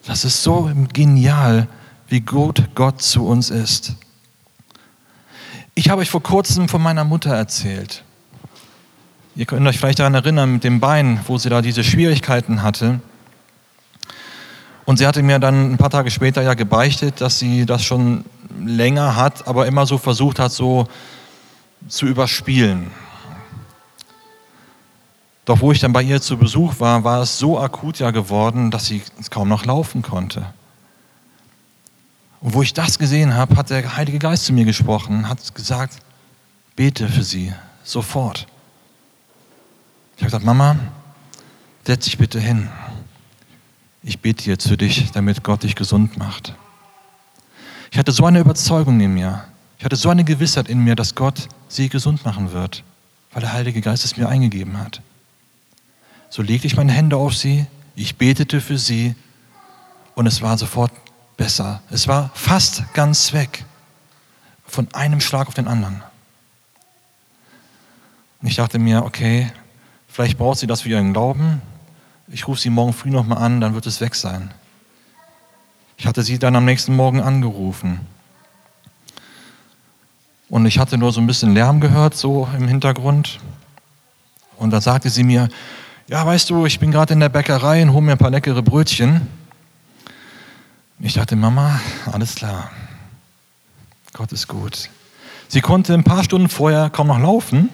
Das 0.06 0.25
ist 0.25 0.45
so 0.45 0.71
genial, 0.92 1.66
wie 2.06 2.21
gut 2.21 2.62
Gott 2.76 3.02
zu 3.02 3.26
uns 3.26 3.50
ist. 3.50 3.97
Ich 5.75 5.90
habe 5.90 6.02
euch 6.02 6.11
vor 6.11 6.23
kurzem 6.23 6.68
von 6.68 6.80
meiner 6.80 7.02
Mutter 7.02 7.35
erzählt. 7.35 8.04
Ihr 9.35 9.47
könnt 9.47 9.66
euch 9.66 9.78
vielleicht 9.78 9.99
daran 9.99 10.14
erinnern 10.14 10.52
mit 10.52 10.62
dem 10.62 10.78
Bein, 10.78 11.18
wo 11.26 11.37
sie 11.37 11.49
da 11.49 11.62
diese 11.62 11.83
Schwierigkeiten 11.83 12.62
hatte. 12.62 13.00
Und 14.87 14.99
sie 14.99 15.07
hatte 15.07 15.23
mir 15.23 15.40
dann 15.40 15.73
ein 15.73 15.76
paar 15.76 15.90
Tage 15.90 16.12
später 16.12 16.43
ja 16.43 16.55
gebeichtet, 16.55 17.21
dass 17.21 17.40
sie 17.40 17.66
das 17.66 17.83
schon 17.85 18.25
länger 18.64 19.16
hat, 19.16 19.47
aber 19.49 19.66
immer 19.66 19.85
so 19.85 19.99
versucht 19.99 20.38
hat, 20.38 20.52
so 20.52 20.87
zu 21.88 22.07
überspielen. 22.07 22.93
Doch 25.45 25.61
wo 25.61 25.73
ich 25.73 25.81
dann 25.81 25.93
bei 25.93 26.02
ihr 26.02 26.23
zu 26.23 26.38
Besuch 26.38 26.78
war, 26.78 27.02
war 27.02 27.23
es 27.23 27.38
so 27.38 27.59
akut 27.59 27.99
ja 27.99 28.12
geworden, 28.12 28.71
dass 28.71 28.87
sie 28.87 29.02
kaum 29.28 29.49
noch 29.49 29.64
laufen 29.64 30.02
konnte. 30.02 30.47
Und 32.40 32.55
wo 32.55 32.62
ich 32.62 32.73
das 32.73 32.99
gesehen 32.99 33.35
habe, 33.35 33.57
hat 33.57 33.71
der 33.71 33.97
Heilige 33.97 34.21
Geist 34.21 34.45
zu 34.45 34.52
mir 34.52 34.64
gesprochen, 34.64 35.28
hat 35.28 35.55
gesagt, 35.55 35.99
bete 36.76 37.09
für 37.09 37.25
sie, 37.25 37.52
sofort. 37.83 38.47
Ich 40.16 40.23
habe 40.23 40.26
gesagt, 40.26 40.45
Mama, 40.45 40.76
setz 41.85 42.05
dich 42.05 42.19
bitte 42.19 42.38
hin 42.38 42.69
ich 44.07 44.21
bete 44.21 44.49
jetzt 44.49 44.69
für 44.69 44.77
dich, 44.77 45.11
damit 45.11 45.43
Gott 45.43 45.65
dich 45.65 45.75
gesund 45.75 46.17
macht. 46.17 46.55
Ich 47.91 47.99
hatte 47.99 48.13
so 48.13 48.25
eine 48.25 48.39
Überzeugung 48.39 49.01
in 49.01 49.13
mir. 49.13 49.45
Ich 49.79 49.85
hatte 49.85 49.97
so 49.97 50.09
eine 50.09 50.23
Gewissheit 50.23 50.69
in 50.69 50.79
mir, 50.79 50.95
dass 50.95 51.17
Gott 51.17 51.49
sie 51.69 51.89
gesund 51.89 52.25
machen 52.25 52.53
wird, 52.53 52.85
weil 53.33 53.41
der 53.41 53.53
Heilige 53.53 53.81
Geist 53.81 54.05
es 54.05 54.17
mir 54.17 54.29
eingegeben 54.29 54.79
hat. 54.79 55.03
So 56.31 56.41
legte 56.41 56.69
ich 56.69 56.77
meine 56.77 56.93
Hände 56.93 57.17
auf 57.17 57.37
sie, 57.37 57.67
Ich 57.97 58.17
betete 58.17 58.61
für 58.61 58.79
sie 58.79 59.15
und 60.15 60.27
es 60.27 60.41
war 60.41 60.57
sofort 60.57 60.93
besser. 61.37 61.83
Es 61.91 62.07
war 62.07 62.31
fast 62.35 62.85
ganz 62.95 63.33
weg. 63.33 63.65
Von 64.67 64.87
einem 64.93 65.21
Schlag 65.21 65.49
auf 65.49 65.55
den 65.55 65.67
anderen. 65.67 66.03
Und 68.41 68.49
ich 68.49 68.57
dachte 68.57 68.79
mir, 68.79 69.05
okay, 69.05 69.51
vielleicht 70.07 70.39
braucht 70.39 70.59
sie 70.59 70.67
das 70.67 70.83
für 70.83 70.91
ihren 70.91 71.13
Glauben. 71.13 71.63
Ich 72.28 72.49
rufe 72.49 72.61
sie 72.61 72.71
morgen 72.71 72.92
früh 72.92 73.11
nochmal 73.11 73.38
an, 73.38 73.61
dann 73.61 73.75
wird 73.75 73.87
es 73.87 74.00
weg 74.00 74.14
sein. 74.14 74.50
Ich 75.97 76.06
hatte 76.06 76.23
sie 76.23 76.38
dann 76.38 76.56
am 76.56 76.64
nächsten 76.64 76.95
Morgen 76.95 77.21
angerufen. 77.21 78.00
Und 80.49 80.66
ich 80.66 80.78
hatte 80.78 80.99
nur 80.99 81.12
so 81.12 81.21
ein 81.21 81.26
bisschen 81.26 81.54
Lärm 81.54 81.80
gehört, 81.80 82.14
so 82.14 82.49
im 82.56 82.68
Hintergrund. 82.68 83.38
Und 84.56 84.71
da 84.71 84.80
sagte 84.80 85.11
sie 85.11 85.25
mir, 85.25 85.49
ja, 86.09 86.25
weißt 86.25 86.50
du, 86.50 86.66
ich 86.66 86.78
bin 86.78 86.92
gerade 86.92 87.14
in 87.14 87.21
der 87.21 87.28
Bäckerei 87.28 87.83
und 87.83 87.92
hole 87.92 88.02
mir 88.02 88.12
ein 88.12 88.18
paar 88.18 88.30
leckere 88.30 88.62
Brötchen. 88.62 89.26
Ich 91.00 91.14
dachte, 91.14 91.37
Mama, 91.37 91.80
alles 92.11 92.37
klar. 92.37 92.71
Gott 94.12 94.33
ist 94.33 94.49
gut. 94.49 94.88
Sie 95.49 95.61
konnte 95.61 95.95
ein 95.95 96.04
paar 96.04 96.25
Stunden 96.25 96.49
vorher 96.49 96.90
kaum 96.90 97.09
noch 97.09 97.18
laufen. 97.18 97.68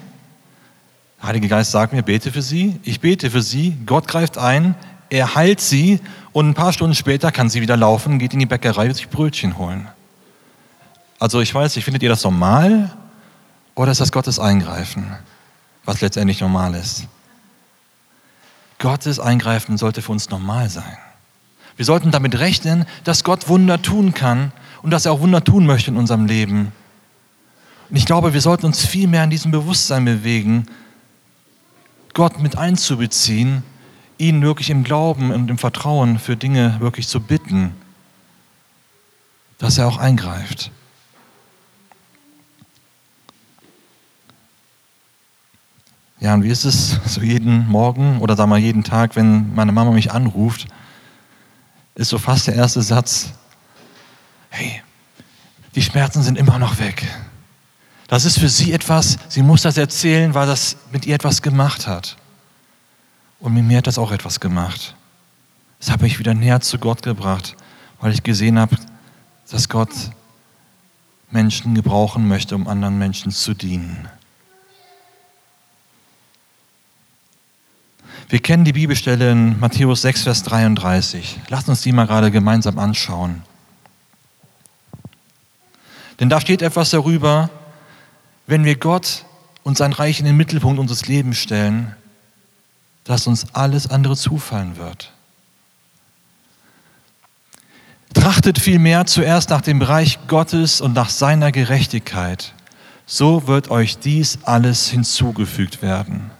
Heilige 1.23 1.47
Geist 1.47 1.71
sagt 1.71 1.93
mir, 1.93 2.03
bete 2.03 2.33
für 2.33 2.41
sie. 2.41 2.79
Ich 2.83 2.99
bete 2.99 3.31
für 3.31 3.41
sie. 3.41 3.77
Gott 3.85 4.09
greift 4.09 4.37
ein. 4.37 4.75
Er 5.09 5.35
heilt 5.35 5.61
sie. 5.61 6.01
Und 6.33 6.49
ein 6.49 6.53
paar 6.53 6.73
Stunden 6.73 6.95
später 6.95 7.31
kann 7.31 7.49
sie 7.49 7.61
wieder 7.61 7.77
laufen, 7.77 8.19
geht 8.19 8.33
in 8.33 8.39
die 8.39 8.45
Bäckerei 8.45 8.87
und 8.87 8.95
sich 8.95 9.09
Brötchen 9.09 9.57
holen. 9.57 9.87
Also 11.19 11.39
ich 11.39 11.55
weiß 11.55 11.75
nicht, 11.75 11.85
findet 11.85 12.03
ihr 12.03 12.09
das 12.09 12.23
normal? 12.23 12.91
Oder 13.75 13.93
ist 13.93 14.01
das 14.01 14.11
Gottes 14.11 14.37
Eingreifen, 14.37 15.15
was 15.85 16.01
letztendlich 16.01 16.41
normal 16.41 16.75
ist? 16.75 17.07
Gottes 18.77 19.19
Eingreifen 19.19 19.77
sollte 19.77 20.01
für 20.01 20.11
uns 20.11 20.29
normal 20.29 20.69
sein. 20.69 20.97
Wir 21.77 21.85
sollten 21.85 22.11
damit 22.11 22.37
rechnen, 22.37 22.85
dass 23.05 23.23
Gott 23.23 23.47
Wunder 23.47 23.81
tun 23.81 24.13
kann 24.13 24.51
und 24.81 24.91
dass 24.91 25.05
er 25.05 25.13
auch 25.13 25.21
Wunder 25.21 25.41
tun 25.43 25.65
möchte 25.65 25.89
in 25.89 25.97
unserem 25.97 26.25
Leben. 26.25 26.73
Und 27.89 27.95
ich 27.95 28.05
glaube, 28.05 28.33
wir 28.33 28.41
sollten 28.41 28.65
uns 28.65 28.85
viel 28.85 29.07
mehr 29.07 29.23
in 29.23 29.29
diesem 29.29 29.51
Bewusstsein 29.51 30.03
bewegen, 30.03 30.67
Gott 32.13 32.39
mit 32.39 32.57
einzubeziehen, 32.57 33.63
ihn 34.17 34.41
wirklich 34.41 34.69
im 34.69 34.83
Glauben 34.83 35.31
und 35.31 35.49
im 35.49 35.57
Vertrauen 35.57 36.19
für 36.19 36.37
Dinge 36.37 36.79
wirklich 36.79 37.07
zu 37.07 37.19
bitten, 37.19 37.73
dass 39.57 39.77
er 39.77 39.87
auch 39.87 39.97
eingreift. 39.97 40.71
Ja, 46.19 46.33
und 46.35 46.43
wie 46.43 46.49
ist 46.49 46.63
es 46.63 46.99
so 47.05 47.21
jeden 47.21 47.67
Morgen 47.67 48.19
oder 48.19 48.37
sagen 48.37 48.49
wir 48.51 48.57
jeden 48.57 48.83
Tag, 48.83 49.15
wenn 49.15 49.53
meine 49.55 49.73
Mama 49.73 49.91
mich 49.91 50.11
anruft, 50.11 50.67
ist 51.95 52.09
so 52.09 52.17
fast 52.17 52.47
der 52.47 52.55
erste 52.55 52.81
Satz, 52.81 53.33
hey, 54.49 54.81
die 55.75 55.81
Schmerzen 55.81 56.23
sind 56.23 56.37
immer 56.37 56.59
noch 56.59 56.79
weg. 56.79 57.05
Das 58.13 58.25
ist 58.25 58.37
für 58.37 58.47
sie 58.47 58.73
etwas, 58.73 59.17
sie 59.27 59.41
muss 59.41 59.63
das 59.63 59.75
erzählen, 59.75 60.35
weil 60.35 60.45
das 60.45 60.77
mit 60.91 61.07
ihr 61.07 61.15
etwas 61.15 61.41
gemacht 61.41 61.87
hat. 61.87 62.15
Und 63.39 63.55
mit 63.55 63.65
mir 63.65 63.79
hat 63.79 63.87
das 63.87 63.97
auch 63.97 64.11
etwas 64.11 64.39
gemacht. 64.39 64.93
Es 65.79 65.89
hat 65.89 66.03
mich 66.03 66.19
wieder 66.19 66.35
näher 66.35 66.61
zu 66.61 66.77
Gott 66.77 67.01
gebracht, 67.01 67.55
weil 67.99 68.13
ich 68.13 68.21
gesehen 68.21 68.59
habe, 68.59 68.77
dass 69.49 69.67
Gott 69.67 69.89
Menschen 71.31 71.73
gebrauchen 71.73 72.27
möchte, 72.27 72.53
um 72.53 72.67
anderen 72.67 72.99
Menschen 72.99 73.31
zu 73.31 73.55
dienen. 73.55 74.07
Wir 78.29 78.41
kennen 78.41 78.63
die 78.63 78.73
Bibelstelle 78.73 79.31
in 79.31 79.59
Matthäus 79.59 80.03
6, 80.03 80.21
Vers 80.21 80.43
33. 80.43 81.39
Lasst 81.49 81.67
uns 81.67 81.81
die 81.81 81.91
mal 81.91 82.05
gerade 82.05 82.29
gemeinsam 82.29 82.77
anschauen. 82.77 83.41
Denn 86.19 86.29
da 86.29 86.39
steht 86.39 86.61
etwas 86.61 86.91
darüber, 86.91 87.49
wenn 88.47 88.65
wir 88.65 88.75
Gott 88.75 89.25
und 89.63 89.77
sein 89.77 89.93
Reich 89.93 90.19
in 90.19 90.25
den 90.25 90.37
Mittelpunkt 90.37 90.79
unseres 90.79 91.07
Lebens 91.07 91.37
stellen, 91.37 91.95
dass 93.03 93.27
uns 93.27 93.53
alles 93.53 93.89
andere 93.89 94.15
zufallen 94.15 94.77
wird. 94.77 95.11
Trachtet 98.13 98.59
vielmehr 98.59 99.05
zuerst 99.05 99.49
nach 99.49 99.61
dem 99.61 99.79
Bereich 99.79 100.19
Gottes 100.27 100.81
und 100.81 100.93
nach 100.93 101.09
seiner 101.09 101.51
Gerechtigkeit. 101.51 102.53
So 103.05 103.47
wird 103.47 103.69
euch 103.71 103.97
dies 103.97 104.39
alles 104.43 104.89
hinzugefügt 104.89 105.81
werden. 105.81 106.31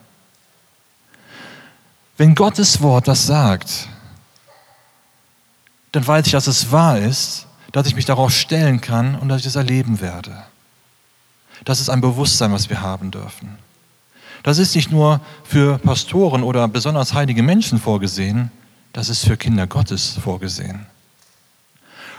Wenn 2.16 2.36
Gottes 2.36 2.82
Wort 2.82 3.08
das 3.08 3.26
sagt, 3.26 3.88
dann 5.92 6.06
weiß 6.06 6.28
ich, 6.28 6.32
dass 6.32 6.48
es 6.48 6.72
wahr 6.72 7.00
ist, 7.00 7.48
dass 7.72 7.88
ich 7.88 7.96
mich 7.96 8.06
darauf 8.06 8.32
stellen 8.32 8.82
kann 8.82 9.16
und 9.16 9.30
dass 9.30 9.42
ich 9.42 9.48
es 9.48 9.56
erleben 9.56 10.00
werde. 10.00 10.44
Das 11.66 11.80
ist 11.80 11.90
ein 11.90 12.02
Bewusstsein, 12.02 12.52
was 12.52 12.70
wir 12.70 12.82
haben 12.82 13.12
dürfen. 13.12 13.58
Das 14.44 14.58
ist 14.58 14.76
nicht 14.76 14.92
nur 14.92 15.22
für 15.44 15.78
Pastoren 15.78 16.44
oder 16.44 16.68
besonders 16.68 17.14
heilige 17.14 17.44
Menschen 17.44 17.80
vorgesehen, 17.80 18.52
das 18.92 19.10
ist 19.10 19.26
für 19.26 19.38
Kinder 19.38 19.68
Gottes 19.68 20.18
vorgesehen. 20.22 20.86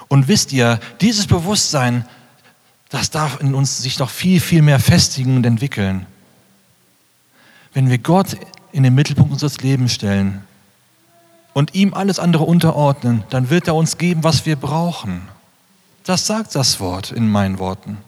Und 0.08 0.26
wisst 0.28 0.52
ihr, 0.52 0.80
dieses 1.00 1.26
Bewusstsein, 1.26 2.06
das 2.88 3.10
darf 3.10 3.40
in 3.40 3.54
uns 3.54 3.78
sich 3.78 3.98
noch 3.98 4.10
viel, 4.10 4.40
viel 4.40 4.62
mehr 4.62 4.80
festigen 4.80 5.36
und 5.36 5.46
entwickeln. 5.46 6.06
Wenn 7.72 7.90
wir 7.90 7.98
Gott 7.98 8.36
in 8.72 8.82
den 8.82 8.94
Mittelpunkt 8.94 9.32
unseres 9.32 9.60
Lebens 9.60 9.92
stellen 9.92 10.44
und 11.52 11.74
ihm 11.74 11.92
alles 11.92 12.18
andere 12.18 12.44
unterordnen, 12.44 13.24
dann 13.30 13.50
wird 13.50 13.68
er 13.68 13.74
uns 13.74 13.98
geben, 13.98 14.24
was 14.24 14.46
wir 14.46 14.56
brauchen. 14.56 15.22
Das 16.04 16.26
sagt 16.26 16.54
das 16.54 16.80
Wort 16.80 17.10
in 17.10 17.28
meinen 17.28 17.58
Worten. 17.58 17.98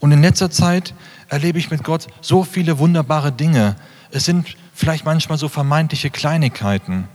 Und 0.00 0.12
in 0.12 0.22
letzter 0.22 0.50
Zeit 0.50 0.94
erlebe 1.28 1.58
ich 1.58 1.70
mit 1.70 1.84
Gott 1.84 2.06
so 2.20 2.44
viele 2.44 2.78
wunderbare 2.78 3.32
Dinge. 3.32 3.76
Es 4.10 4.24
sind 4.24 4.56
vielleicht 4.74 5.04
manchmal 5.04 5.38
so 5.38 5.48
vermeintliche 5.48 6.10
Kleinigkeiten, 6.10 7.08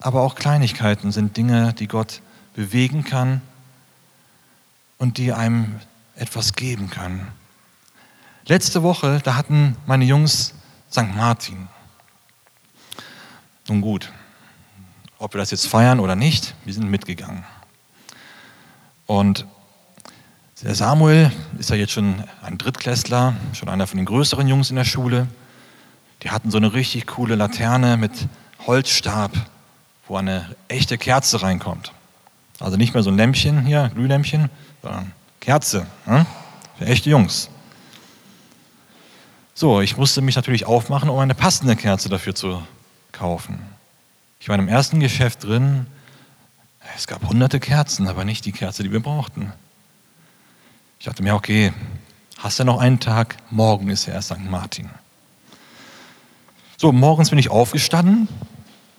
aber 0.00 0.22
auch 0.22 0.34
Kleinigkeiten 0.34 1.12
sind 1.12 1.36
Dinge, 1.36 1.74
die 1.74 1.86
Gott 1.86 2.20
bewegen 2.54 3.04
kann 3.04 3.40
und 4.98 5.18
die 5.18 5.32
einem 5.32 5.80
etwas 6.16 6.54
geben 6.54 6.90
können. 6.90 7.28
Letzte 8.46 8.82
Woche, 8.82 9.20
da 9.22 9.36
hatten 9.36 9.76
meine 9.86 10.04
Jungs 10.04 10.54
St. 10.90 11.14
Martin. 11.14 11.68
Nun 13.68 13.80
gut, 13.80 14.12
ob 15.18 15.34
wir 15.34 15.38
das 15.38 15.52
jetzt 15.52 15.68
feiern 15.68 16.00
oder 16.00 16.16
nicht, 16.16 16.54
wir 16.64 16.74
sind 16.74 16.90
mitgegangen. 16.90 17.44
Und 19.06 19.46
der 20.62 20.74
Samuel 20.74 21.32
ist 21.58 21.70
ja 21.70 21.76
jetzt 21.76 21.92
schon 21.92 22.22
ein 22.42 22.56
Drittklässler, 22.56 23.34
schon 23.52 23.68
einer 23.68 23.86
von 23.86 23.96
den 23.96 24.06
größeren 24.06 24.46
Jungs 24.46 24.70
in 24.70 24.76
der 24.76 24.84
Schule. 24.84 25.26
Die 26.22 26.30
hatten 26.30 26.50
so 26.50 26.56
eine 26.56 26.72
richtig 26.72 27.06
coole 27.06 27.34
Laterne 27.34 27.96
mit 27.96 28.12
Holzstab, 28.66 29.32
wo 30.06 30.16
eine 30.16 30.54
echte 30.68 30.98
Kerze 30.98 31.42
reinkommt. 31.42 31.92
Also 32.60 32.76
nicht 32.76 32.94
mehr 32.94 33.02
so 33.02 33.10
ein 33.10 33.16
Lämpchen 33.16 33.66
hier, 33.66 33.90
Glühlämpchen, 33.92 34.50
sondern 34.82 35.12
Kerze. 35.40 35.86
Ne? 36.06 36.26
Für 36.78 36.86
echte 36.86 37.10
Jungs. 37.10 37.50
So, 39.54 39.80
ich 39.80 39.96
musste 39.96 40.22
mich 40.22 40.36
natürlich 40.36 40.64
aufmachen, 40.66 41.10
um 41.10 41.18
eine 41.18 41.34
passende 41.34 41.74
Kerze 41.74 42.08
dafür 42.08 42.36
zu 42.36 42.62
kaufen. 43.10 43.58
Ich 44.38 44.48
war 44.48 44.56
im 44.58 44.68
ersten 44.68 45.00
Geschäft 45.00 45.42
drin. 45.42 45.86
Es 46.96 47.06
gab 47.06 47.28
hunderte 47.28 47.58
Kerzen, 47.58 48.06
aber 48.06 48.24
nicht 48.24 48.44
die 48.44 48.52
Kerze, 48.52 48.84
die 48.84 48.92
wir 48.92 49.00
brauchten. 49.00 49.52
Ich 51.02 51.06
dachte 51.06 51.24
mir, 51.24 51.34
okay, 51.34 51.72
hast 52.38 52.60
du 52.60 52.64
noch 52.64 52.78
einen 52.78 53.00
Tag? 53.00 53.36
Morgen 53.50 53.88
ist 53.88 54.06
ja 54.06 54.14
erst 54.14 54.28
St. 54.28 54.48
Martin. 54.48 54.88
So, 56.76 56.92
morgens 56.92 57.30
bin 57.30 57.40
ich 57.40 57.50
aufgestanden, 57.50 58.28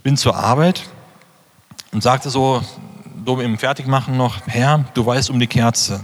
bin 0.03 0.17
zur 0.17 0.35
Arbeit 0.35 0.83
und 1.93 2.03
sagte 2.03 2.29
so, 2.29 2.61
im 3.25 3.57
Fertigmachen 3.57 4.17
noch, 4.17 4.45
Herr, 4.47 4.83
du 4.93 5.05
weißt 5.05 5.29
um 5.29 5.39
die 5.39 5.47
Kerze. 5.47 6.03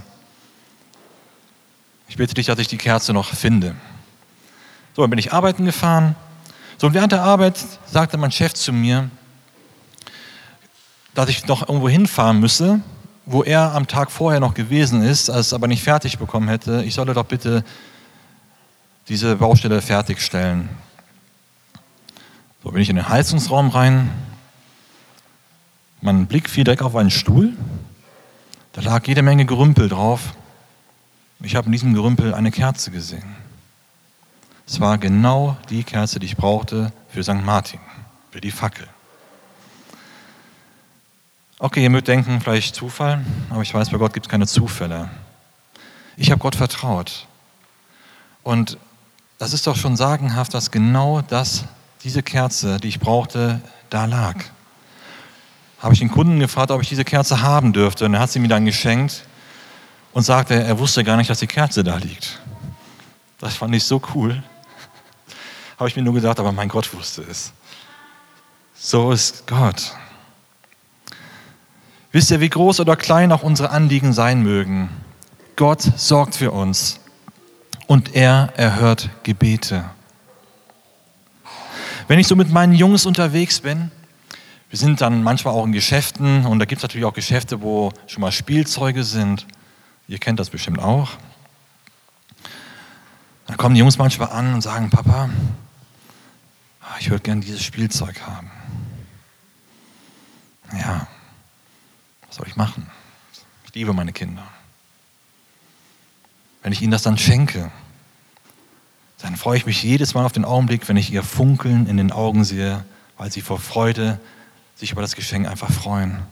Ich 2.08 2.16
bitte 2.16 2.32
dich, 2.32 2.46
dass 2.46 2.58
ich 2.58 2.68
die 2.68 2.78
Kerze 2.78 3.12
noch 3.12 3.34
finde. 3.34 3.74
So, 4.96 5.02
dann 5.02 5.10
bin 5.10 5.18
ich 5.18 5.34
arbeiten 5.34 5.66
gefahren. 5.66 6.16
So, 6.78 6.86
und 6.86 6.94
während 6.94 7.12
der 7.12 7.24
Arbeit 7.24 7.58
sagte 7.84 8.16
mein 8.16 8.32
Chef 8.32 8.54
zu 8.54 8.72
mir, 8.72 9.10
dass 11.12 11.28
ich 11.28 11.46
noch 11.46 11.68
irgendwo 11.68 11.90
hinfahren 11.90 12.40
müsse, 12.40 12.80
wo 13.32 13.44
er 13.44 13.74
am 13.74 13.86
Tag 13.86 14.10
vorher 14.10 14.40
noch 14.40 14.54
gewesen 14.54 15.02
ist, 15.02 15.28
es 15.28 15.52
aber 15.52 15.68
nicht 15.68 15.84
fertig 15.84 16.18
bekommen 16.18 16.48
hätte. 16.48 16.82
Ich 16.84 16.94
solle 16.94 17.14
doch 17.14 17.26
bitte 17.26 17.64
diese 19.08 19.36
Baustelle 19.36 19.80
fertigstellen. 19.82 20.68
So 22.64 22.72
bin 22.72 22.82
ich 22.82 22.90
in 22.90 22.96
den 22.96 23.08
Heizungsraum 23.08 23.68
rein. 23.68 24.10
Mein 26.00 26.26
Blick 26.26 26.50
fiel 26.50 26.64
direkt 26.64 26.82
auf 26.82 26.96
einen 26.96 27.10
Stuhl. 27.10 27.52
Da 28.72 28.80
lag 28.80 29.06
jede 29.06 29.22
Menge 29.22 29.44
Gerümpel 29.44 29.88
drauf. 29.88 30.34
Ich 31.40 31.54
habe 31.54 31.66
in 31.66 31.72
diesem 31.72 31.94
Gerümpel 31.94 32.34
eine 32.34 32.50
Kerze 32.50 32.90
gesehen. 32.90 33.36
Es 34.66 34.80
war 34.80 34.98
genau 34.98 35.56
die 35.68 35.84
Kerze, 35.84 36.18
die 36.18 36.26
ich 36.26 36.36
brauchte 36.36 36.92
für 37.08 37.22
St. 37.22 37.44
Martin, 37.44 37.80
für 38.32 38.40
die 38.40 38.50
Fackel. 38.50 38.88
Okay, 41.62 41.82
ihr 41.82 41.90
mögt 41.90 42.08
denken, 42.08 42.40
vielleicht 42.40 42.74
Zufall, 42.74 43.22
aber 43.50 43.60
ich 43.60 43.74
weiß, 43.74 43.90
bei 43.90 43.98
Gott 43.98 44.14
gibt 44.14 44.24
es 44.24 44.30
keine 44.30 44.46
Zufälle. 44.46 45.10
Ich 46.16 46.30
habe 46.30 46.40
Gott 46.40 46.56
vertraut. 46.56 47.26
Und 48.42 48.78
das 49.36 49.52
ist 49.52 49.66
doch 49.66 49.76
schon 49.76 49.94
sagenhaft, 49.94 50.54
dass 50.54 50.70
genau 50.70 51.20
das, 51.20 51.66
diese 52.02 52.22
Kerze, 52.22 52.78
die 52.78 52.88
ich 52.88 52.98
brauchte, 52.98 53.60
da 53.90 54.06
lag. 54.06 54.36
Habe 55.80 55.92
ich 55.92 56.00
den 56.00 56.10
Kunden 56.10 56.40
gefragt, 56.40 56.70
ob 56.70 56.80
ich 56.80 56.88
diese 56.88 57.04
Kerze 57.04 57.42
haben 57.42 57.74
dürfte. 57.74 58.06
Und 58.06 58.14
er 58.14 58.20
hat 58.20 58.30
sie 58.30 58.38
mir 58.38 58.48
dann 58.48 58.64
geschenkt 58.64 59.26
und 60.14 60.22
sagte, 60.22 60.54
er 60.54 60.78
wusste 60.78 61.04
gar 61.04 61.18
nicht, 61.18 61.28
dass 61.28 61.40
die 61.40 61.46
Kerze 61.46 61.84
da 61.84 61.98
liegt. 61.98 62.40
Das 63.36 63.54
fand 63.54 63.74
ich 63.74 63.84
so 63.84 64.00
cool. 64.14 64.42
Habe 65.78 65.90
ich 65.90 65.96
mir 65.96 66.02
nur 66.02 66.14
gedacht, 66.14 66.40
aber 66.40 66.52
mein 66.52 66.68
Gott 66.70 66.90
wusste 66.94 67.20
es. 67.20 67.52
So 68.74 69.12
ist 69.12 69.46
Gott. 69.46 69.92
Wisst 72.12 72.32
ihr, 72.32 72.40
wie 72.40 72.48
groß 72.48 72.80
oder 72.80 72.96
klein 72.96 73.30
auch 73.30 73.44
unsere 73.44 73.70
Anliegen 73.70 74.12
sein 74.12 74.42
mögen? 74.42 74.88
Gott 75.54 75.82
sorgt 75.82 76.34
für 76.34 76.50
uns 76.50 76.98
und 77.86 78.14
er 78.16 78.52
erhört 78.56 79.10
Gebete. 79.22 79.84
Wenn 82.08 82.18
ich 82.18 82.26
so 82.26 82.34
mit 82.34 82.50
meinen 82.50 82.72
Jungs 82.72 83.06
unterwegs 83.06 83.60
bin, 83.60 83.92
wir 84.70 84.78
sind 84.78 85.00
dann 85.00 85.22
manchmal 85.22 85.54
auch 85.54 85.64
in 85.64 85.72
Geschäften 85.72 86.46
und 86.46 86.58
da 86.58 86.64
gibt 86.64 86.80
es 86.80 86.82
natürlich 86.82 87.04
auch 87.04 87.14
Geschäfte, 87.14 87.62
wo 87.62 87.92
schon 88.08 88.22
mal 88.22 88.32
Spielzeuge 88.32 89.04
sind. 89.04 89.46
Ihr 90.08 90.18
kennt 90.18 90.40
das 90.40 90.50
bestimmt 90.50 90.80
auch. 90.80 91.10
Dann 93.46 93.56
kommen 93.56 93.74
die 93.76 93.80
Jungs 93.80 93.98
manchmal 93.98 94.30
an 94.30 94.54
und 94.54 94.62
sagen, 94.62 94.90
Papa, 94.90 95.30
ich 96.98 97.10
würde 97.10 97.22
gerne 97.22 97.40
dieses 97.40 97.62
Spielzeug 97.62 98.20
haben. 98.22 98.50
Ja, 100.72 101.06
soll 102.40 102.48
ich 102.48 102.56
machen? 102.56 102.90
Ich 103.66 103.74
liebe 103.74 103.92
meine 103.92 104.12
Kinder. 104.14 104.42
Wenn 106.62 106.72
ich 106.72 106.80
ihnen 106.80 106.90
das 106.90 107.02
dann 107.02 107.18
schenke, 107.18 107.70
dann 109.18 109.36
freue 109.36 109.58
ich 109.58 109.66
mich 109.66 109.82
jedes 109.82 110.14
Mal 110.14 110.24
auf 110.24 110.32
den 110.32 110.46
Augenblick, 110.46 110.88
wenn 110.88 110.96
ich 110.96 111.12
ihr 111.12 111.22
Funkeln 111.22 111.86
in 111.86 111.98
den 111.98 112.10
Augen 112.10 112.44
sehe, 112.44 112.82
weil 113.18 113.30
sie 113.30 113.42
vor 113.42 113.58
Freude 113.58 114.18
sich 114.74 114.92
über 114.92 115.02
das 115.02 115.16
Geschenk 115.16 115.46
einfach 115.46 115.70
freuen. 115.70 116.22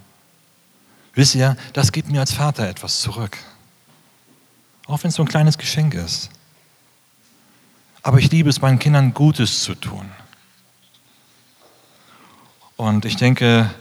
Wisst 1.12 1.34
ihr, 1.34 1.58
das 1.74 1.92
gibt 1.92 2.10
mir 2.10 2.20
als 2.20 2.32
Vater 2.32 2.66
etwas 2.66 3.00
zurück. 3.00 3.36
Auch 4.86 5.02
wenn 5.02 5.10
es 5.10 5.16
so 5.16 5.22
ein 5.22 5.28
kleines 5.28 5.58
Geschenk 5.58 5.92
ist. 5.92 6.30
Aber 8.02 8.18
ich 8.18 8.30
liebe 8.30 8.48
es, 8.48 8.62
meinen 8.62 8.78
Kindern 8.78 9.12
Gutes 9.12 9.62
zu 9.62 9.74
tun. 9.74 10.08
Und 12.76 13.04
ich 13.04 13.16
denke, 13.16 13.74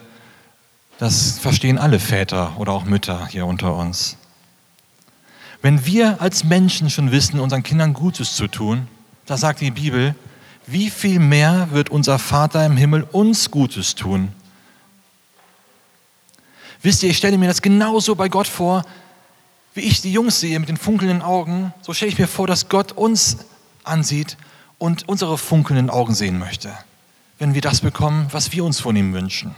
das 0.98 1.38
verstehen 1.40 1.78
alle 1.78 2.00
Väter 2.00 2.54
oder 2.58 2.72
auch 2.72 2.86
Mütter 2.86 3.28
hier 3.28 3.46
unter 3.46 3.76
uns. 3.76 4.18
Wenn 5.62 5.86
wir 5.86 6.22
als 6.22 6.44
Menschen 6.44 6.90
schon 6.90 7.12
wissen, 7.12 7.40
unseren 7.40 7.64
Kindern 7.64 7.94
Gutes 7.94 8.36
zu 8.36 8.48
tun, 8.48 8.88
da 9.26 9.38
sagt 9.38 9.62
die 9.62 9.72
Bibel, 9.72 10.16
wie 10.66 10.90
viel 10.90 11.20
mehr 11.20 11.70
wird 11.72 11.90
unser 11.90 12.20
Vater 12.20 12.66
im 12.66 12.78
Himmel 12.78 13.04
uns 13.12 13.52
Gutes 13.52 13.96
tun? 13.96 14.30
Wisst 16.82 17.04
ihr, 17.04 17.10
ich 17.10 17.18
stelle 17.18 17.38
mir 17.38 17.48
das 17.48 17.62
genauso 17.62 18.16
bei 18.16 18.30
Gott 18.30 18.48
vor, 18.48 18.84
wie 19.74 19.82
ich 19.82 20.02
die 20.02 20.12
Jungs 20.12 20.40
sehe 20.40 20.60
mit 20.60 20.70
den 20.70 20.78
funkelnden 20.78 21.22
Augen, 21.22 21.74
so 21.82 21.94
stelle 21.94 22.12
ich 22.12 22.20
mir 22.20 22.28
vor, 22.28 22.48
dass 22.48 22.70
Gott 22.70 22.92
uns 22.92 23.38
ansieht 23.84 24.38
und 24.78 25.08
unsere 25.08 25.38
funkelnden 25.38 25.90
Augen 25.90 26.14
sehen 26.14 26.40
möchte, 26.40 26.72
wenn 27.40 27.54
wir 27.54 27.62
das 27.62 27.82
bekommen, 27.82 28.28
was 28.32 28.52
wir 28.52 28.64
uns 28.64 28.80
von 28.80 28.96
ihm 28.96 29.14
wünschen. 29.14 29.56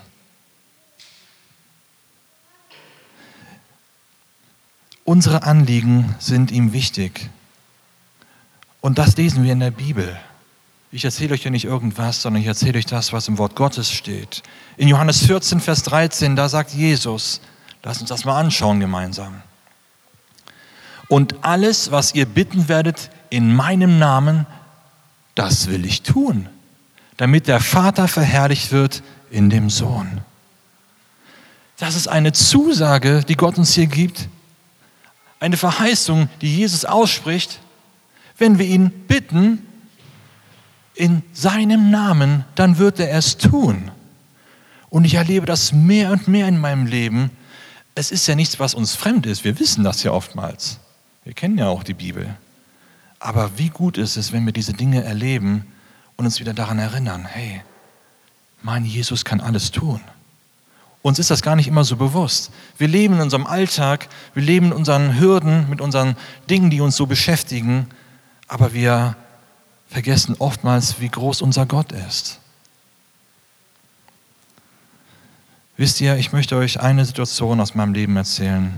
Unsere 5.09 5.41
Anliegen 5.41 6.13
sind 6.19 6.51
ihm 6.51 6.71
wichtig. 6.71 7.31
Und 8.79 8.99
das 8.99 9.17
lesen 9.17 9.43
wir 9.43 9.53
in 9.53 9.59
der 9.59 9.71
Bibel. 9.71 10.15
Ich 10.91 11.03
erzähle 11.03 11.33
euch 11.33 11.43
ja 11.43 11.49
nicht 11.49 11.65
irgendwas, 11.65 12.21
sondern 12.21 12.43
ich 12.43 12.47
erzähle 12.47 12.77
euch 12.77 12.85
das, 12.85 13.11
was 13.11 13.27
im 13.27 13.39
Wort 13.39 13.55
Gottes 13.55 13.91
steht. 13.91 14.43
In 14.77 14.87
Johannes 14.87 15.25
14, 15.25 15.61
Vers 15.61 15.81
13, 15.81 16.35
da 16.35 16.47
sagt 16.47 16.75
Jesus, 16.75 17.41
lass 17.81 17.99
uns 18.01 18.09
das 18.11 18.23
mal 18.23 18.39
anschauen 18.39 18.79
gemeinsam. 18.79 19.41
Und 21.07 21.43
alles, 21.43 21.89
was 21.89 22.13
ihr 22.13 22.27
bitten 22.27 22.67
werdet 22.67 23.09
in 23.31 23.55
meinem 23.55 23.97
Namen, 23.97 24.45
das 25.33 25.69
will 25.69 25.85
ich 25.85 26.03
tun, 26.03 26.47
damit 27.17 27.47
der 27.47 27.61
Vater 27.61 28.07
verherrlicht 28.07 28.71
wird 28.71 29.01
in 29.31 29.49
dem 29.49 29.71
Sohn. 29.71 30.21
Das 31.77 31.95
ist 31.95 32.07
eine 32.07 32.31
Zusage, 32.31 33.23
die 33.27 33.35
Gott 33.35 33.57
uns 33.57 33.73
hier 33.73 33.87
gibt, 33.87 34.29
eine 35.39 35.57
Verheißung, 35.57 36.29
die 36.41 36.55
Jesus 36.55 36.85
ausspricht, 36.85 37.59
wenn 38.37 38.59
wir 38.59 38.65
ihn 38.65 38.89
bitten 38.89 39.65
in 40.95 41.23
seinem 41.33 41.91
Namen, 41.91 42.45
dann 42.55 42.77
wird 42.77 42.99
er 42.99 43.17
es 43.17 43.37
tun. 43.37 43.91
Und 44.89 45.05
ich 45.05 45.15
erlebe 45.15 45.45
das 45.45 45.71
mehr 45.71 46.11
und 46.11 46.27
mehr 46.27 46.47
in 46.47 46.59
meinem 46.59 46.85
Leben. 46.85 47.31
Es 47.95 48.11
ist 48.11 48.27
ja 48.27 48.35
nichts, 48.35 48.59
was 48.59 48.73
uns 48.73 48.95
fremd 48.95 49.25
ist. 49.25 49.43
Wir 49.43 49.59
wissen 49.59 49.83
das 49.83 50.03
ja 50.03 50.11
oftmals. 50.11 50.79
Wir 51.23 51.33
kennen 51.33 51.57
ja 51.57 51.67
auch 51.67 51.83
die 51.83 51.93
Bibel. 51.93 52.35
Aber 53.19 53.57
wie 53.57 53.69
gut 53.69 53.97
ist 53.97 54.17
es, 54.17 54.31
wenn 54.31 54.45
wir 54.45 54.53
diese 54.53 54.73
Dinge 54.73 55.03
erleben 55.03 55.65
und 56.15 56.25
uns 56.25 56.39
wieder 56.39 56.53
daran 56.53 56.79
erinnern, 56.79 57.25
hey, 57.25 57.61
mein 58.61 58.85
Jesus 58.85 59.25
kann 59.25 59.41
alles 59.41 59.71
tun. 59.71 60.01
Uns 61.01 61.17
ist 61.17 61.31
das 61.31 61.41
gar 61.41 61.55
nicht 61.55 61.67
immer 61.67 61.85
so 61.85 61.95
bewusst. 61.95 62.51
Wir 62.77 62.87
leben 62.87 63.15
in 63.15 63.21
unserem 63.21 63.47
Alltag, 63.47 64.09
wir 64.33 64.43
leben 64.43 64.67
in 64.67 64.73
unseren 64.73 65.17
Hürden, 65.19 65.69
mit 65.69 65.79
unseren 65.79 66.17
Dingen, 66.49 66.69
die 66.69 66.81
uns 66.81 66.95
so 66.95 67.05
beschäftigen, 67.05 67.87
aber 68.47 68.73
wir 68.73 69.15
vergessen 69.87 70.35
oftmals, 70.39 70.99
wie 70.99 71.09
groß 71.09 71.41
unser 71.41 71.65
Gott 71.65 71.91
ist. 71.91 72.39
Wisst 75.77 76.01
ihr, 76.01 76.17
ich 76.17 76.33
möchte 76.33 76.57
euch 76.57 76.81
eine 76.81 77.05
Situation 77.05 77.61
aus 77.61 77.73
meinem 77.73 77.93
Leben 77.93 78.17
erzählen, 78.17 78.77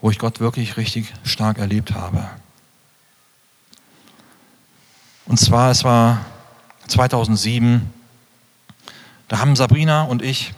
wo 0.00 0.10
ich 0.10 0.18
Gott 0.18 0.40
wirklich 0.40 0.78
richtig 0.78 1.12
stark 1.24 1.58
erlebt 1.58 1.92
habe. 1.92 2.28
Und 5.26 5.38
zwar, 5.38 5.70
es 5.70 5.84
war 5.84 6.24
2007, 6.88 7.92
da 9.28 9.38
haben 9.38 9.56
Sabrina 9.56 10.04
und 10.04 10.22
ich 10.22 10.52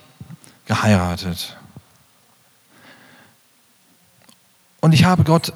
geheiratet. 0.66 1.57
Und 4.81 4.92
ich 4.92 5.05
habe 5.05 5.24
Gott 5.24 5.52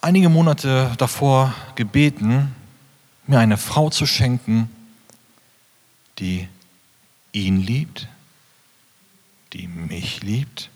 einige 0.00 0.28
Monate 0.28 0.92
davor 0.98 1.54
gebeten, 1.74 2.54
mir 3.26 3.38
eine 3.38 3.56
Frau 3.56 3.90
zu 3.90 4.06
schenken, 4.06 4.70
die 6.18 6.48
ihn 7.32 7.60
liebt, 7.60 8.08
die 9.52 9.68
mich 9.68 10.22
liebt 10.22 10.70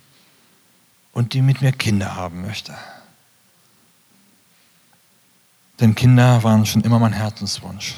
und 1.12 1.35
die 1.35 1.42
mit 1.42 1.61
mir 1.62 1.72
Kinder 1.72 2.14
haben 2.14 2.42
möchte. 2.42 2.76
Denn 5.81 5.94
Kinder 5.94 6.42
waren 6.42 6.64
schon 6.66 6.83
immer 6.83 6.98
mein 6.98 7.12
Herzenswunsch. 7.12 7.96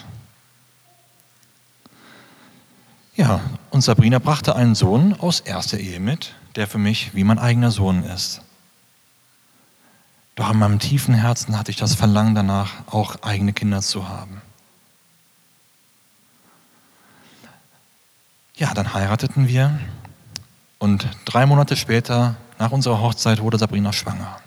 Ja, 3.16 3.40
und 3.70 3.82
Sabrina 3.82 4.18
brachte 4.18 4.56
einen 4.56 4.74
Sohn 4.74 5.14
aus 5.20 5.40
erster 5.40 5.78
Ehe 5.78 6.00
mit, 6.00 6.34
der 6.56 6.66
für 6.66 6.78
mich 6.78 7.14
wie 7.14 7.22
mein 7.22 7.38
eigener 7.38 7.70
Sohn 7.70 8.02
ist. 8.02 8.42
Doch 10.34 10.50
in 10.50 10.58
meinem 10.58 10.80
tiefen 10.80 11.14
Herzen 11.14 11.56
hatte 11.56 11.70
ich 11.70 11.76
das 11.76 11.94
Verlangen 11.94 12.34
danach, 12.34 12.72
auch 12.86 13.22
eigene 13.22 13.52
Kinder 13.52 13.82
zu 13.82 14.08
haben. 14.08 14.42
Ja, 18.56 18.74
dann 18.74 18.94
heirateten 18.94 19.46
wir 19.46 19.78
und 20.78 21.08
drei 21.24 21.46
Monate 21.46 21.76
später, 21.76 22.36
nach 22.58 22.72
unserer 22.72 23.00
Hochzeit, 23.00 23.40
wurde 23.40 23.58
Sabrina 23.58 23.92
schwanger. 23.92 24.40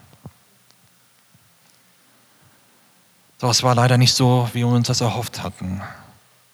Doch 3.40 3.50
es 3.50 3.64
war 3.64 3.76
leider 3.76 3.98
nicht 3.98 4.14
so, 4.14 4.50
wie 4.54 4.60
wir 4.60 4.68
uns 4.68 4.88
das 4.88 5.02
erhofft 5.02 5.44
hatten. 5.44 5.82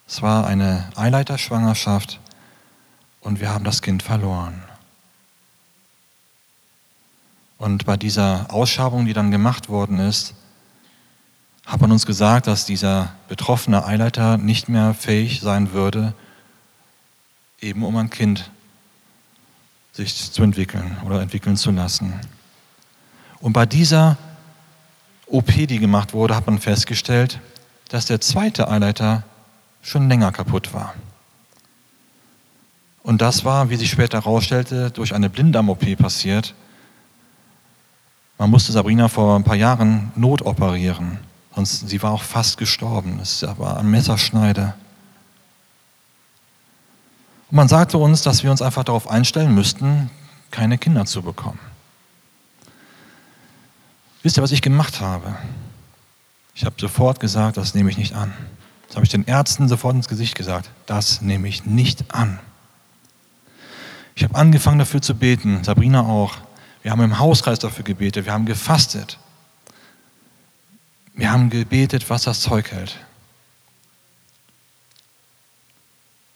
Es 0.08 0.22
war 0.22 0.46
eine 0.46 0.90
Eileiterschwangerschaft 0.96 2.20
und 3.22 3.40
wir 3.40 3.50
haben 3.50 3.64
das 3.64 3.82
Kind 3.82 4.04
verloren. 4.04 4.62
Und 7.58 7.86
bei 7.86 7.96
dieser 7.96 8.48
Ausschabung, 8.50 9.06
die 9.06 9.14
dann 9.14 9.32
gemacht 9.32 9.70
worden 9.70 10.00
ist, 10.00 10.36
hat 11.66 11.80
man 11.80 11.92
uns 11.92 12.06
gesagt, 12.06 12.48
dass 12.48 12.66
dieser 12.66 13.14
betroffene 13.30 13.86
Eileiter 13.86 14.38
nicht 14.38 14.68
mehr 14.68 14.94
fähig 14.94 15.40
sein 15.40 15.72
würde, 15.72 16.14
eben 17.62 17.84
um 17.84 17.96
ein 17.96 18.10
Kind 18.10 18.52
sich 19.94 20.32
zu 20.32 20.44
entwickeln 20.44 20.98
oder 21.06 21.22
entwickeln 21.22 21.56
zu 21.56 21.72
lassen. 21.72 22.20
Und 23.40 23.54
bei 23.54 23.66
dieser 23.66 24.18
OP, 25.28 25.48
die 25.48 25.80
gemacht 25.80 26.14
wurde, 26.14 26.36
hat 26.36 26.48
man 26.48 26.60
festgestellt, 26.60 27.40
dass 27.90 28.06
der 28.06 28.20
zweite 28.20 28.68
Eileiter 28.68 29.24
schon 29.84 30.10
länger 30.10 30.32
kaputt 30.32 30.74
war. 30.74 30.96
Und 33.04 33.22
das 33.22 33.46
war, 33.46 33.70
wie 33.70 33.76
sich 33.76 33.92
später 33.92 34.18
herausstellte, 34.20 34.90
durch 34.90 35.14
eine 35.14 35.30
Blinddarm-OP 35.30 35.98
passiert. 35.98 36.56
Man 38.38 38.50
musste 38.50 38.72
Sabrina 38.72 39.10
vor 39.10 39.36
ein 39.36 39.44
paar 39.44 39.58
Jahren 39.58 40.12
notoperieren. 40.16 41.20
Sonst, 41.54 41.88
sie 41.88 42.02
war 42.02 42.12
auch 42.12 42.24
fast 42.24 42.58
gestorben. 42.58 43.20
Es 43.22 43.46
war 43.58 43.78
ein 43.78 43.92
Messerschneide. 43.92 44.74
Und 47.52 47.58
man 47.58 47.68
sagte 47.68 47.98
uns, 47.98 48.22
dass 48.22 48.42
wir 48.42 48.52
uns 48.52 48.62
einfach 48.62 48.86
darauf 48.86 49.10
einstellen 49.10 49.54
müssten, 49.54 50.10
keine 50.50 50.78
Kinder 50.78 51.06
zu 51.06 51.22
bekommen. 51.22 51.60
Wisst 54.24 54.38
ihr, 54.38 54.44
was 54.44 54.54
ich 54.54 54.62
gemacht 54.62 55.02
habe? 55.02 55.36
Ich 56.56 56.64
habe 56.64 56.76
sofort 56.80 57.20
gesagt, 57.20 57.58
das 57.58 57.76
nehme 57.76 57.90
ich 57.90 57.98
nicht 57.98 58.14
an. 58.16 58.34
Das 58.88 58.96
habe 58.96 59.06
ich 59.06 59.12
den 59.12 59.26
Ärzten 59.26 59.68
sofort 59.68 59.96
ins 59.96 60.08
Gesicht 60.08 60.36
gesagt. 60.36 60.70
Das 60.86 61.22
nehme 61.22 61.48
ich 61.48 61.66
nicht 61.66 62.14
an. 62.14 62.40
Ich 64.16 64.24
habe 64.24 64.36
angefangen 64.36 64.80
dafür 64.80 65.02
zu 65.02 65.16
beten, 65.16 65.64
Sabrina 65.64 66.02
auch. 66.02 66.36
Wir 66.84 66.92
haben 66.92 67.02
im 67.02 67.18
Hauskreis 67.18 67.60
dafür 67.60 67.84
gebetet, 67.84 68.26
wir 68.26 68.34
haben 68.34 68.46
gefastet. 68.46 69.18
Wir 71.16 71.32
haben 71.32 71.50
gebetet, 71.50 72.10
was 72.10 72.24
das 72.24 72.42
Zeug 72.42 72.72
hält. 72.72 73.00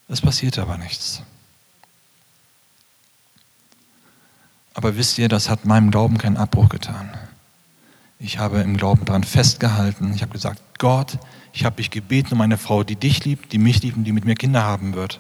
Es 0.07 0.21
passierte 0.21 0.61
aber 0.61 0.77
nichts. 0.77 1.21
Aber 4.73 4.95
wisst 4.95 5.17
ihr, 5.17 5.27
das 5.27 5.49
hat 5.49 5.65
meinem 5.65 5.91
Glauben 5.91 6.17
keinen 6.17 6.37
Abbruch 6.37 6.69
getan. 6.69 7.17
Ich 8.19 8.37
habe 8.37 8.61
im 8.61 8.77
Glauben 8.77 9.05
daran 9.05 9.23
festgehalten. 9.23 10.13
Ich 10.13 10.21
habe 10.21 10.31
gesagt, 10.31 10.61
Gott, 10.77 11.17
ich 11.57 11.65
habe 11.65 11.77
dich 11.77 11.89
gebeten 11.89 12.35
um 12.35 12.41
eine 12.41 12.59
Frau, 12.59 12.83
die 12.83 12.95
dich 12.95 13.25
liebt, 13.25 13.51
die 13.51 13.57
mich 13.57 13.81
liebt 13.81 13.97
und 13.97 14.03
die 14.03 14.11
mit 14.11 14.25
mir 14.25 14.35
Kinder 14.35 14.61
haben 14.61 14.93
wird. 14.93 15.19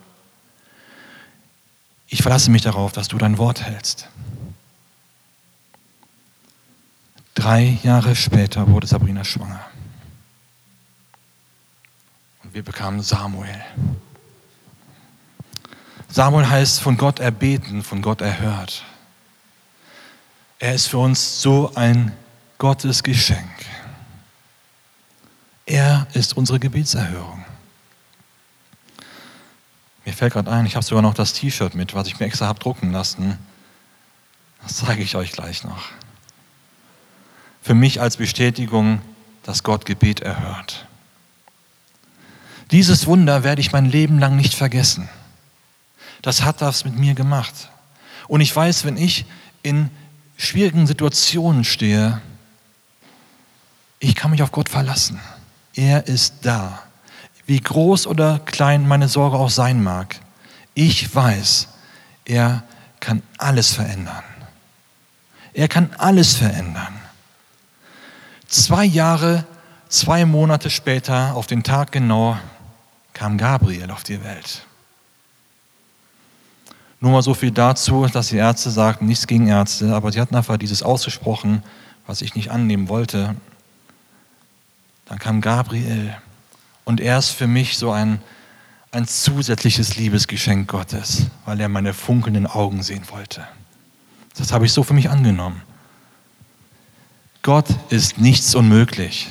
Ich 2.09 2.21
verlasse 2.21 2.51
mich 2.51 2.61
darauf, 2.61 2.91
dass 2.91 3.07
du 3.07 3.17
dein 3.17 3.39
Wort 3.39 3.63
hältst. 3.63 4.07
Drei 7.33 7.79
Jahre 7.81 8.15
später 8.15 8.67
wurde 8.67 8.85
Sabrina 8.85 9.23
schwanger. 9.23 9.65
Und 12.43 12.53
wir 12.53 12.63
bekamen 12.63 13.01
Samuel. 13.01 13.59
Samuel 16.09 16.47
heißt 16.47 16.81
von 16.81 16.97
Gott 16.97 17.19
erbeten, 17.19 17.81
von 17.81 18.03
Gott 18.03 18.21
erhört. 18.21 18.83
Er 20.59 20.75
ist 20.75 20.85
für 20.85 20.99
uns 20.99 21.41
so 21.41 21.71
ein 21.73 22.11
Gottes 22.59 23.01
Geschenk. 23.01 23.49
Er 25.67 26.07
ist 26.13 26.37
unsere 26.37 26.59
Gebetserhörung. 26.59 27.43
Mir 30.05 30.13
fällt 30.13 30.31
gerade 30.31 30.49
ein, 30.49 30.65
ich 30.65 30.77
habe 30.77 30.85
sogar 30.85 31.01
noch 31.01 31.13
das 31.13 31.33
T-Shirt 31.33 31.75
mit, 31.75 31.93
was 31.93 32.07
ich 32.07 32.17
mir 32.17 32.25
extra 32.25 32.47
habe 32.47 32.59
drucken 32.59 32.93
lassen. 32.93 33.37
Das 34.63 34.77
zeige 34.77 35.03
ich 35.03 35.17
euch 35.17 35.33
gleich 35.33 35.65
noch. 35.65 35.89
Für 37.61 37.73
mich 37.73 37.99
als 37.99 38.15
Bestätigung, 38.15 39.01
dass 39.43 39.63
Gott 39.63 39.85
Gebet 39.85 40.21
erhört. 40.21 40.87
Dieses 42.71 43.05
Wunder 43.05 43.43
werde 43.43 43.59
ich 43.59 43.73
mein 43.73 43.85
Leben 43.85 44.19
lang 44.19 44.37
nicht 44.37 44.53
vergessen. 44.53 45.09
Das 46.21 46.43
hat 46.43 46.61
das 46.61 46.85
mit 46.85 46.97
mir 46.97 47.13
gemacht. 47.13 47.69
Und 48.29 48.39
ich 48.39 48.55
weiß, 48.55 48.85
wenn 48.85 48.95
ich 48.95 49.25
in 49.63 49.89
schwierigen 50.37 50.87
Situationen 50.87 51.65
stehe, 51.65 52.21
ich 53.99 54.15
kann 54.15 54.31
mich 54.31 54.41
auf 54.43 54.53
Gott 54.53 54.69
verlassen. 54.69 55.19
Er 55.77 56.07
ist 56.07 56.33
da. 56.41 56.81
Wie 57.45 57.61
groß 57.61 58.07
oder 58.07 58.39
klein 58.39 58.87
meine 58.87 59.07
Sorge 59.07 59.37
auch 59.37 59.51
sein 59.51 59.81
mag, 59.81 60.19
ich 60.73 61.15
weiß, 61.15 61.67
er 62.25 62.63
kann 62.99 63.21
alles 63.37 63.71
verändern. 63.71 64.23
Er 65.53 65.67
kann 65.67 65.91
alles 65.97 66.35
verändern. 66.35 66.93
Zwei 68.47 68.85
Jahre, 68.85 69.45
zwei 69.87 70.25
Monate 70.25 70.69
später, 70.69 71.35
auf 71.35 71.47
den 71.47 71.63
Tag 71.63 71.91
genau, 71.91 72.37
kam 73.13 73.37
Gabriel 73.37 73.91
auf 73.91 74.03
die 74.03 74.23
Welt. 74.23 74.65
Nur 76.99 77.11
mal 77.11 77.21
so 77.21 77.35
viel 77.35 77.51
dazu, 77.51 78.07
dass 78.07 78.29
die 78.29 78.37
Ärzte 78.37 78.71
sagten, 78.71 79.05
nichts 79.05 79.27
gegen 79.27 79.47
Ärzte, 79.47 79.93
aber 79.93 80.11
sie 80.11 80.19
hatten 80.19 80.35
einfach 80.35 80.57
dieses 80.57 80.81
ausgesprochen, 80.81 81.61
was 82.07 82.23
ich 82.23 82.33
nicht 82.33 82.49
annehmen 82.49 82.89
wollte. 82.89 83.35
Dann 85.09 85.19
kam 85.19 85.41
Gabriel 85.41 86.15
und 86.83 86.99
er 86.99 87.17
ist 87.17 87.31
für 87.31 87.47
mich 87.47 87.77
so 87.77 87.91
ein, 87.91 88.21
ein 88.91 89.07
zusätzliches 89.07 89.97
Liebesgeschenk 89.97 90.67
Gottes, 90.67 91.27
weil 91.45 91.59
er 91.59 91.69
meine 91.69 91.93
funkelnden 91.93 92.47
Augen 92.47 92.83
sehen 92.83 93.03
wollte. 93.09 93.47
Das 94.37 94.51
habe 94.51 94.65
ich 94.65 94.73
so 94.73 94.83
für 94.83 94.93
mich 94.93 95.09
angenommen. 95.09 95.61
Gott 97.41 97.67
ist 97.89 98.17
nichts 98.17 98.55
unmöglich. 98.55 99.27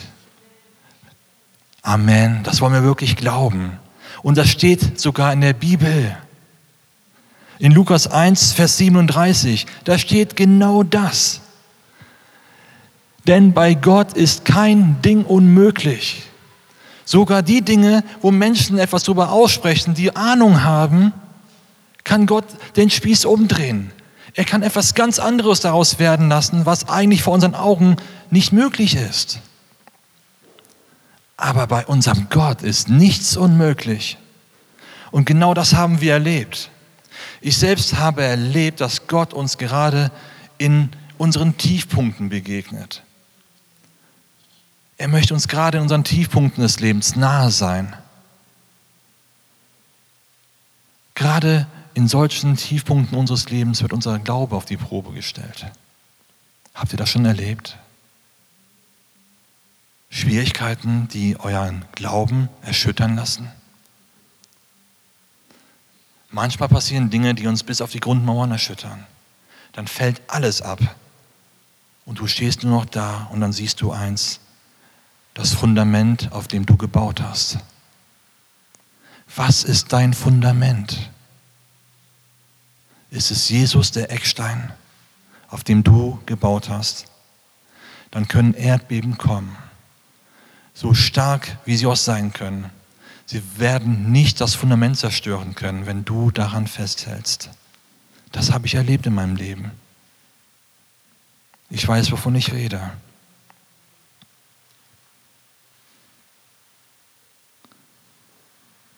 Amen. 1.82 2.42
Das 2.42 2.60
wollen 2.60 2.72
wir 2.72 2.82
wirklich 2.82 3.16
glauben. 3.16 3.78
Und 4.22 4.38
das 4.38 4.48
steht 4.48 4.98
sogar 4.98 5.32
in 5.32 5.40
der 5.40 5.52
Bibel. 5.52 6.16
In 7.58 7.72
Lukas 7.72 8.06
1, 8.06 8.52
Vers 8.52 8.76
37, 8.78 9.66
da 9.84 9.98
steht 9.98 10.36
genau 10.36 10.82
das. 10.82 11.40
Denn 13.26 13.52
bei 13.52 13.74
Gott 13.74 14.12
ist 14.12 14.44
kein 14.44 15.02
Ding 15.02 15.24
unmöglich. 15.24 16.22
Sogar 17.04 17.42
die 17.42 17.62
Dinge, 17.62 18.04
wo 18.20 18.30
Menschen 18.30 18.78
etwas 18.78 19.02
darüber 19.02 19.32
aussprechen, 19.32 19.94
die 19.94 20.14
Ahnung 20.14 20.62
haben, 20.62 21.12
kann 22.04 22.26
Gott 22.26 22.44
den 22.76 22.88
Spieß 22.88 23.24
umdrehen. 23.24 23.90
Er 24.34 24.44
kann 24.44 24.62
etwas 24.62 24.94
ganz 24.94 25.18
anderes 25.18 25.60
daraus 25.60 25.98
werden 25.98 26.28
lassen, 26.28 26.66
was 26.66 26.88
eigentlich 26.88 27.22
vor 27.22 27.34
unseren 27.34 27.54
Augen 27.54 27.96
nicht 28.30 28.52
möglich 28.52 28.94
ist. 28.94 29.40
Aber 31.36 31.66
bei 31.66 31.84
unserem 31.86 32.28
Gott 32.30 32.62
ist 32.62 32.88
nichts 32.88 33.36
unmöglich. 33.36 34.18
Und 35.10 35.24
genau 35.24 35.52
das 35.52 35.74
haben 35.74 36.00
wir 36.00 36.12
erlebt. 36.12 36.70
Ich 37.40 37.56
selbst 37.56 37.98
habe 37.98 38.22
erlebt, 38.22 38.80
dass 38.80 39.06
Gott 39.06 39.34
uns 39.34 39.58
gerade 39.58 40.12
in 40.58 40.90
unseren 41.18 41.56
Tiefpunkten 41.56 42.28
begegnet. 42.28 43.02
Er 44.98 45.08
möchte 45.08 45.34
uns 45.34 45.48
gerade 45.48 45.78
in 45.78 45.82
unseren 45.82 46.04
Tiefpunkten 46.04 46.62
des 46.62 46.80
Lebens 46.80 47.16
nahe 47.16 47.50
sein. 47.50 47.96
Gerade 51.14 51.66
in 51.94 52.08
solchen 52.08 52.56
Tiefpunkten 52.56 53.16
unseres 53.16 53.48
Lebens 53.50 53.82
wird 53.82 53.92
unser 53.92 54.18
Glaube 54.18 54.56
auf 54.56 54.64
die 54.64 54.76
Probe 54.76 55.12
gestellt. 55.12 55.66
Habt 56.74 56.92
ihr 56.92 56.98
das 56.98 57.08
schon 57.08 57.24
erlebt? 57.24 57.78
Schwierigkeiten, 60.10 61.08
die 61.08 61.38
euren 61.40 61.84
Glauben 61.92 62.48
erschüttern 62.62 63.16
lassen? 63.16 63.50
Manchmal 66.30 66.68
passieren 66.68 67.08
Dinge, 67.10 67.34
die 67.34 67.46
uns 67.46 67.62
bis 67.62 67.80
auf 67.80 67.92
die 67.92 68.00
Grundmauern 68.00 68.50
erschüttern. 68.50 69.06
Dann 69.72 69.86
fällt 69.86 70.20
alles 70.26 70.60
ab. 70.60 70.80
Und 72.04 72.18
du 72.18 72.26
stehst 72.26 72.62
nur 72.62 72.80
noch 72.80 72.84
da 72.84 73.28
und 73.32 73.40
dann 73.40 73.52
siehst 73.52 73.80
du 73.80 73.90
eins, 73.92 74.40
das 75.36 75.52
Fundament, 75.52 76.32
auf 76.32 76.48
dem 76.48 76.64
du 76.64 76.78
gebaut 76.78 77.20
hast. 77.20 77.58
Was 79.36 79.64
ist 79.64 79.92
dein 79.92 80.14
Fundament? 80.14 81.10
Ist 83.10 83.30
es 83.30 83.50
Jesus 83.50 83.90
der 83.90 84.10
Eckstein, 84.10 84.72
auf 85.48 85.62
dem 85.62 85.84
du 85.84 86.18
gebaut 86.24 86.70
hast? 86.70 87.04
Dann 88.10 88.28
können 88.28 88.54
Erdbeben 88.54 89.18
kommen, 89.18 89.54
so 90.72 90.94
stark 90.94 91.58
wie 91.66 91.76
sie 91.76 91.84
auch 91.84 91.96
sein 91.96 92.32
können. 92.32 92.70
Sie 93.26 93.42
werden 93.58 94.10
nicht 94.10 94.40
das 94.40 94.54
Fundament 94.54 94.96
zerstören 94.96 95.54
können, 95.54 95.84
wenn 95.84 96.06
du 96.06 96.30
daran 96.30 96.66
festhältst. 96.66 97.50
Das 98.32 98.52
habe 98.52 98.66
ich 98.66 98.74
erlebt 98.74 99.04
in 99.04 99.14
meinem 99.14 99.36
Leben. 99.36 99.70
Ich 101.68 101.86
weiß, 101.86 102.10
wovon 102.10 102.34
ich 102.36 102.52
rede. 102.52 102.90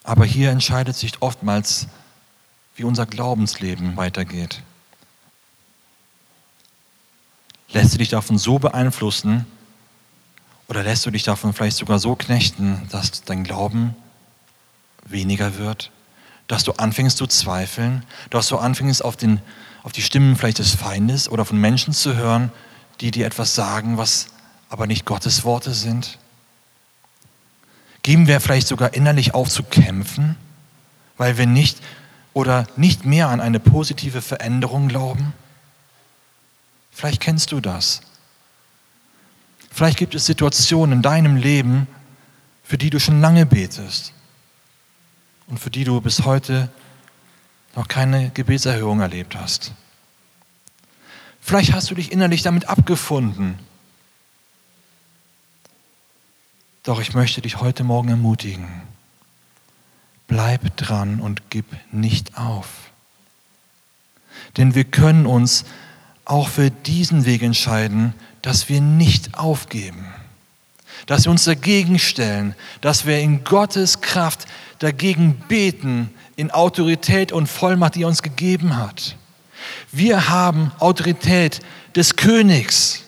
Aber 0.09 0.25
hier 0.25 0.51
entscheidet 0.51 0.97
sich 0.97 1.21
oftmals, 1.21 1.87
wie 2.77 2.85
unser 2.85 3.05
Glaubensleben 3.05 3.95
weitergeht. 3.99 4.63
Lässt 7.69 7.93
du 7.93 7.99
dich 7.99 8.09
davon 8.09 8.39
so 8.39 8.59
beeinflussen 8.59 9.45
oder 10.67 10.83
lässt 10.83 11.05
du 11.05 11.11
dich 11.11 11.25
davon 11.25 11.53
vielleicht 11.53 11.77
sogar 11.77 11.99
so 11.99 12.15
knechten, 12.15 12.89
dass 12.91 13.21
dein 13.21 13.45
Glauben 13.45 13.95
weniger 15.05 15.59
wird, 15.59 15.91
dass 16.47 16.65
du 16.65 16.73
anfängst 16.73 17.19
zu 17.19 17.27
zweifeln, 17.27 18.03
dass 18.31 18.49
du 18.49 18.57
anfängst 18.57 19.05
auf, 19.05 19.19
den, 19.19 19.43
auf 19.83 19.93
die 19.93 20.01
Stimmen 20.01 20.37
vielleicht 20.37 20.59
des 20.59 20.75
Feindes 20.75 21.29
oder 21.29 21.45
von 21.45 21.59
Menschen 21.59 21.93
zu 21.93 22.17
hören, 22.17 22.51
die 23.03 23.11
dir 23.11 23.27
etwas 23.27 23.55
sagen, 23.55 23.99
was 23.99 24.29
aber 24.71 24.87
nicht 24.87 25.05
Gottes 25.05 25.45
Worte 25.45 25.75
sind? 25.75 26.19
Geben 28.09 28.27
wir 28.27 28.41
vielleicht 28.41 28.69
sogar 28.69 28.95
innerlich 28.95 29.35
auf 29.35 29.51
zu 29.51 29.63
kämpfen, 29.63 30.37
weil 31.19 31.37
wir 31.37 31.45
nicht 31.45 31.83
oder 32.33 32.67
nicht 32.75 33.05
mehr 33.05 33.29
an 33.29 33.39
eine 33.39 33.61
positive 33.61 34.23
Veränderung 34.23 34.89
glauben? 34.89 35.35
Vielleicht 36.91 37.21
kennst 37.21 37.53
du 37.53 37.61
das. 37.61 38.01
Vielleicht 39.71 39.99
gibt 39.99 40.15
es 40.15 40.25
Situationen 40.25 40.97
in 40.97 41.03
deinem 41.03 41.37
Leben, 41.37 41.87
für 42.65 42.79
die 42.79 42.89
du 42.89 42.99
schon 42.99 43.21
lange 43.21 43.45
betest 43.45 44.15
und 45.49 45.61
für 45.61 45.69
die 45.69 45.85
du 45.85 46.01
bis 46.01 46.25
heute 46.25 46.71
noch 47.77 47.89
keine 47.89 48.31
Gebetserhörung 48.31 49.01
erlebt 49.03 49.37
hast. 49.37 49.75
Vielleicht 51.43 51.75
hast 51.75 51.91
du 51.91 51.95
dich 51.95 52.11
innerlich 52.11 52.41
damit 52.41 52.71
abgefunden. 52.71 53.59
Doch 56.89 57.03
ich 57.03 57.13
möchte 57.13 57.43
dich 57.43 57.61
heute 57.61 57.85
Morgen 57.85 58.09
ermutigen. 58.09 58.67
Bleib 60.27 60.75
dran 60.79 61.21
und 61.21 61.51
gib 61.51 61.67
nicht 61.93 62.39
auf. 62.39 62.67
Denn 64.57 64.75
wir 64.75 64.85
können 64.85 65.27
uns 65.27 65.67
auch 66.25 66.49
für 66.49 66.71
diesen 66.71 67.27
Weg 67.27 67.43
entscheiden, 67.43 68.15
dass 68.41 68.71
wir 68.71 68.81
nicht 68.81 69.37
aufgeben, 69.37 70.07
dass 71.05 71.27
wir 71.27 71.31
uns 71.31 71.45
dagegen 71.45 71.99
stellen, 71.99 72.55
dass 72.81 73.05
wir 73.05 73.19
in 73.19 73.45
Gottes 73.45 74.01
Kraft 74.01 74.47
dagegen 74.79 75.35
beten, 75.47 76.09
in 76.37 76.51
Autorität 76.51 77.33
und 77.33 77.49
Vollmacht, 77.49 77.97
die 77.97 78.05
er 78.05 78.09
uns 78.09 78.23
gegeben 78.23 78.79
hat. 78.79 79.15
Wir 79.93 80.31
haben 80.31 80.73
Autorität 80.79 81.61
des 81.95 82.17
Königs. 82.17 83.03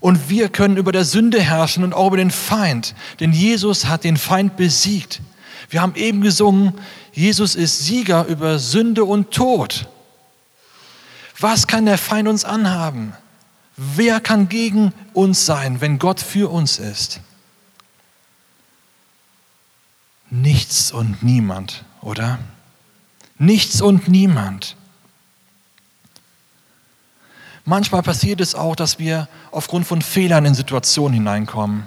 Und 0.00 0.30
wir 0.30 0.48
können 0.48 0.76
über 0.76 0.92
der 0.92 1.04
Sünde 1.04 1.40
herrschen 1.40 1.84
und 1.84 1.92
auch 1.92 2.08
über 2.08 2.16
den 2.16 2.30
Feind. 2.30 2.94
Denn 3.20 3.32
Jesus 3.32 3.86
hat 3.86 4.04
den 4.04 4.16
Feind 4.16 4.56
besiegt. 4.56 5.20
Wir 5.68 5.82
haben 5.82 5.94
eben 5.94 6.22
gesungen, 6.22 6.74
Jesus 7.12 7.54
ist 7.54 7.80
Sieger 7.80 8.26
über 8.26 8.58
Sünde 8.58 9.04
und 9.04 9.30
Tod. 9.30 9.88
Was 11.38 11.66
kann 11.66 11.86
der 11.86 11.98
Feind 11.98 12.28
uns 12.28 12.44
anhaben? 12.44 13.14
Wer 13.76 14.20
kann 14.20 14.48
gegen 14.48 14.92
uns 15.14 15.46
sein, 15.46 15.80
wenn 15.80 15.98
Gott 15.98 16.20
für 16.20 16.50
uns 16.50 16.78
ist? 16.78 17.20
Nichts 20.28 20.92
und 20.92 21.22
niemand, 21.22 21.84
oder? 22.02 22.38
Nichts 23.38 23.80
und 23.80 24.06
niemand. 24.06 24.76
Manchmal 27.70 28.02
passiert 28.02 28.40
es 28.40 28.56
auch, 28.56 28.74
dass 28.74 28.98
wir 28.98 29.28
aufgrund 29.52 29.86
von 29.86 30.02
Fehlern 30.02 30.44
in 30.44 30.56
Situationen 30.56 31.14
hineinkommen, 31.14 31.86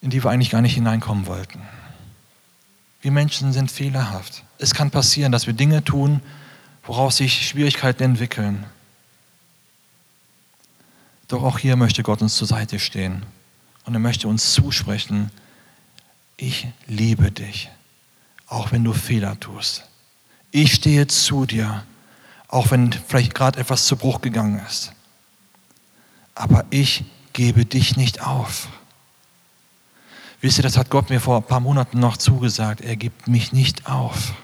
in 0.00 0.10
die 0.10 0.24
wir 0.24 0.32
eigentlich 0.32 0.50
gar 0.50 0.62
nicht 0.62 0.74
hineinkommen 0.74 1.28
wollten. 1.28 1.62
Wir 3.00 3.12
Menschen 3.12 3.52
sind 3.52 3.70
fehlerhaft. 3.70 4.42
Es 4.58 4.74
kann 4.74 4.90
passieren, 4.90 5.30
dass 5.30 5.46
wir 5.46 5.54
Dinge 5.54 5.84
tun, 5.84 6.22
woraus 6.82 7.18
sich 7.18 7.46
Schwierigkeiten 7.46 8.02
entwickeln. 8.02 8.66
Doch 11.28 11.44
auch 11.44 11.60
hier 11.60 11.76
möchte 11.76 12.02
Gott 12.02 12.20
uns 12.20 12.34
zur 12.34 12.48
Seite 12.48 12.80
stehen 12.80 13.22
und 13.84 13.94
er 13.94 14.00
möchte 14.00 14.26
uns 14.26 14.54
zusprechen, 14.54 15.30
ich 16.36 16.66
liebe 16.88 17.30
dich, 17.30 17.70
auch 18.48 18.72
wenn 18.72 18.82
du 18.82 18.92
Fehler 18.92 19.38
tust. 19.38 19.84
Ich 20.50 20.74
stehe 20.74 21.06
zu 21.06 21.46
dir, 21.46 21.84
auch 22.52 22.70
wenn 22.70 22.92
vielleicht 22.92 23.34
gerade 23.34 23.58
etwas 23.58 23.86
zu 23.86 23.96
Bruch 23.96 24.20
gegangen 24.20 24.60
ist. 24.68 24.92
Aber 26.34 26.66
ich 26.68 27.04
gebe 27.32 27.64
dich 27.64 27.96
nicht 27.96 28.20
auf. 28.20 28.68
Wisst 30.42 30.58
ihr, 30.58 30.62
das 30.62 30.76
hat 30.76 30.90
Gott 30.90 31.08
mir 31.08 31.18
vor 31.18 31.38
ein 31.38 31.44
paar 31.44 31.60
Monaten 31.60 31.98
noch 31.98 32.18
zugesagt. 32.18 32.82
Er 32.82 32.96
gibt 32.96 33.26
mich 33.26 33.52
nicht 33.52 33.86
auf. 33.86 34.34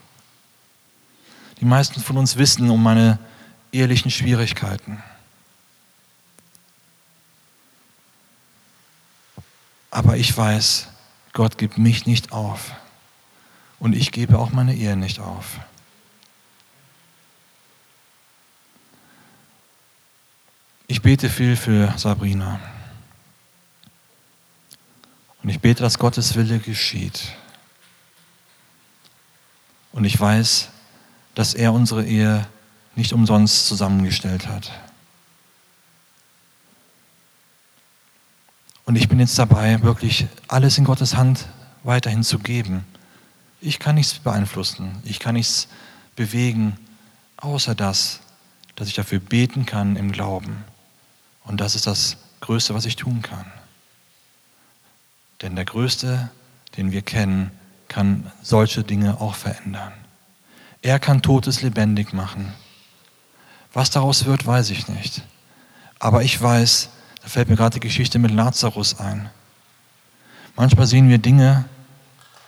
Die 1.61 1.66
meisten 1.66 2.01
von 2.01 2.16
uns 2.16 2.37
wissen 2.37 2.71
um 2.71 2.83
meine 2.83 3.18
ehrlichen 3.73 4.11
Schwierigkeiten. 4.11 5.03
Aber 9.90 10.16
ich 10.16 10.35
weiß, 10.35 10.88
Gott 11.35 11.59
gibt 11.59 11.77
mich 11.77 12.07
nicht 12.07 12.33
auf. 12.33 12.73
Und 13.79 13.94
ich 13.94 14.12
gebe 14.12 14.38
auch 14.38 14.51
meine 14.51 14.75
Ehe 14.75 14.97
nicht 14.97 15.21
auf. 15.21 15.59
Ich 20.90 21.03
bete 21.03 21.29
viel 21.29 21.55
für 21.55 21.92
Sabrina. 21.98 22.59
Und 25.42 25.51
ich 25.51 25.61
bete, 25.61 25.83
dass 25.83 25.98
Gottes 25.98 26.35
Wille 26.35 26.59
geschieht. 26.61 27.37
Und 29.92 30.07
ich 30.07 30.18
weiß, 30.18 30.70
dass 31.35 31.53
er 31.53 31.74
unsere 31.74 32.07
Ehe 32.07 32.46
nicht 32.96 33.12
umsonst 33.12 33.66
zusammengestellt 33.66 34.48
hat. 34.48 34.72
Und 38.87 38.96
ich 38.96 39.11
bin 39.11 39.20
jetzt 39.20 39.38
dabei, 39.38 39.83
wirklich 39.83 40.27
alles 40.48 40.79
in 40.79 40.85
Gottes 40.85 41.16
Hand 41.16 41.48
weiterhin 41.83 42.24
zu 42.24 42.38
geben. 42.38 42.87
Ich 43.61 43.79
kann 43.79 43.96
nichts 43.96 44.14
beeinflussen, 44.14 45.03
ich 45.05 45.18
kann 45.18 45.35
nichts 45.35 45.68
bewegen, 46.16 46.79
außer 47.37 47.74
das, 47.74 48.20
dass 48.74 48.88
ich 48.88 48.94
dafür 48.94 49.18
beten 49.18 49.66
kann 49.66 49.94
im 49.96 50.12
Glauben. 50.12 50.64
Und 51.48 51.61
das 51.61 51.74
ist 51.74 51.87
das 51.87 52.18
Größte, 52.40 52.74
was 52.74 52.84
ich 52.84 52.96
tun 52.96 53.22
kann. 53.22 53.46
Denn 55.42 55.56
der 55.56 55.64
Größte, 55.64 56.30
den 56.76 56.92
wir 56.92 57.02
kennen, 57.02 57.50
kann 57.88 58.30
solche 58.42 58.84
Dinge 58.84 59.20
auch 59.20 59.34
verändern. 59.34 59.92
Er 60.82 60.98
kann 60.98 61.22
Totes 61.22 61.62
lebendig 61.62 62.12
machen. 62.12 62.52
Was 63.72 63.90
daraus 63.90 64.26
wird, 64.26 64.46
weiß 64.46 64.70
ich 64.70 64.88
nicht. 64.88 65.22
Aber 65.98 66.22
ich 66.22 66.40
weiß, 66.40 66.90
da 67.22 67.28
fällt 67.28 67.48
mir 67.48 67.56
gerade 67.56 67.74
die 67.74 67.87
Geschichte 67.87 68.18
mit 68.18 68.30
Lazarus 68.30 69.00
ein. 69.00 69.30
Manchmal 70.54 70.87
sehen 70.87 71.08
wir 71.08 71.18
Dinge 71.18 71.64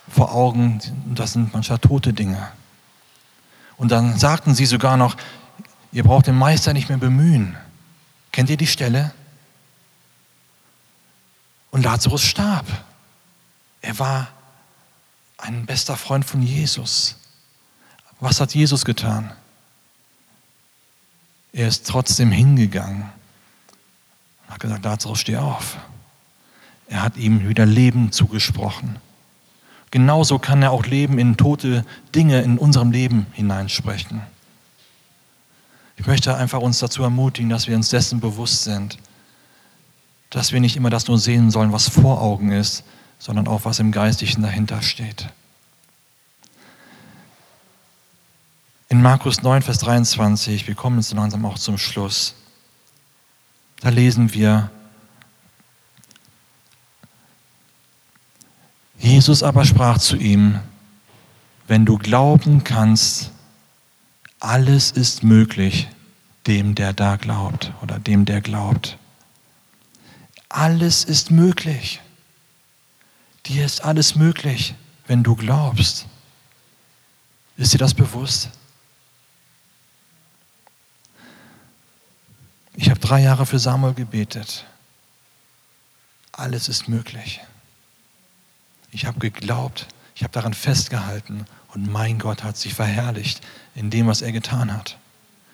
vor 0.09 0.33
Augen, 0.33 0.79
das 1.15 1.33
sind 1.33 1.53
manchmal 1.53 1.79
tote 1.79 2.13
Dinge. 2.13 2.49
Und 3.77 3.91
dann 3.91 4.17
sagten 4.19 4.53
sie 4.53 4.65
sogar 4.65 4.95
noch, 4.95 5.15
ihr 5.91 6.03
braucht 6.03 6.27
den 6.27 6.37
Meister 6.37 6.73
nicht 6.73 6.89
mehr 6.89 6.97
bemühen. 6.99 7.57
Kennt 8.31 8.49
ihr 8.49 8.57
die 8.57 8.67
Stelle? 8.67 9.13
Und 11.71 11.83
Lazarus 11.83 12.23
starb. 12.23 12.65
Er 13.81 13.97
war 13.99 14.27
ein 15.37 15.65
bester 15.65 15.97
Freund 15.97 16.25
von 16.25 16.41
Jesus. 16.41 17.15
Was 18.19 18.39
hat 18.39 18.53
Jesus 18.53 18.85
getan? 18.85 19.31
Er 21.53 21.67
ist 21.67 21.87
trotzdem 21.87 22.31
hingegangen 22.31 23.09
und 24.43 24.53
hat 24.53 24.59
gesagt, 24.59 24.85
Lazarus, 24.85 25.19
steh 25.19 25.37
auf. 25.37 25.77
Er 26.87 27.01
hat 27.01 27.17
ihm 27.17 27.47
wieder 27.47 27.65
Leben 27.65 28.11
zugesprochen. 28.11 28.97
Genauso 29.91 30.39
kann 30.39 30.61
er 30.61 30.71
auch 30.71 30.85
Leben 30.85 31.19
in 31.19 31.35
tote 31.35 31.85
Dinge 32.15 32.41
in 32.41 32.57
unserem 32.57 32.91
Leben 32.91 33.25
hineinsprechen. 33.33 34.21
Ich 35.97 36.07
möchte 36.07 36.35
einfach 36.35 36.59
uns 36.59 36.79
dazu 36.79 37.03
ermutigen, 37.03 37.49
dass 37.49 37.67
wir 37.67 37.75
uns 37.75 37.89
dessen 37.89 38.19
bewusst 38.19 38.63
sind, 38.63 38.97
dass 40.29 40.51
wir 40.51 40.59
nicht 40.59 40.75
immer 40.75 40.89
das 40.89 41.07
nur 41.07 41.19
sehen 41.19 41.51
sollen, 41.51 41.71
was 41.71 41.89
vor 41.89 42.21
Augen 42.21 42.51
ist, 42.51 42.83
sondern 43.19 43.47
auch, 43.47 43.65
was 43.65 43.79
im 43.79 43.91
Geistlichen 43.91 44.41
dahinter 44.41 44.81
steht. 44.81 45.29
In 48.89 49.01
Markus 49.01 49.41
9, 49.41 49.61
Vers 49.61 49.77
23, 49.79 50.67
wir 50.67 50.75
kommen 50.75 50.97
jetzt 50.97 51.13
langsam 51.13 51.45
auch 51.45 51.57
zum 51.57 51.77
Schluss, 51.77 52.35
da 53.79 53.89
lesen 53.89 54.33
wir, 54.33 54.69
Jesus 58.97 59.43
aber 59.43 59.65
sprach 59.65 59.97
zu 59.97 60.15
ihm, 60.15 60.59
wenn 61.67 61.85
du 61.85 61.97
glauben 61.97 62.63
kannst, 62.63 63.31
alles 64.41 64.89
ist 64.91 65.23
möglich 65.23 65.87
dem, 66.47 66.73
der 66.73 66.93
da 66.93 67.15
glaubt 67.15 67.71
oder 67.81 67.99
dem, 67.99 68.25
der 68.25 68.41
glaubt. 68.41 68.97
Alles 70.49 71.03
ist 71.03 71.29
möglich. 71.29 72.01
Dir 73.45 73.63
ist 73.65 73.83
alles 73.83 74.15
möglich, 74.15 74.73
wenn 75.05 75.23
du 75.23 75.35
glaubst. 75.35 76.07
Ist 77.55 77.73
dir 77.73 77.77
das 77.77 77.93
bewusst? 77.93 78.49
Ich 82.73 82.89
habe 82.89 82.99
drei 82.99 83.21
Jahre 83.21 83.45
für 83.45 83.59
Samuel 83.59 83.93
gebetet. 83.93 84.65
Alles 86.31 86.67
ist 86.67 86.87
möglich. 86.87 87.41
Ich 88.91 89.05
habe 89.05 89.19
geglaubt, 89.19 89.87
ich 90.21 90.23
habe 90.23 90.33
daran 90.33 90.53
festgehalten 90.53 91.47
und 91.69 91.91
mein 91.91 92.19
Gott 92.19 92.43
hat 92.43 92.55
sich 92.55 92.75
verherrlicht 92.75 93.41
in 93.73 93.89
dem, 93.89 94.05
was 94.05 94.21
er 94.21 94.31
getan 94.31 94.71
hat. 94.71 94.99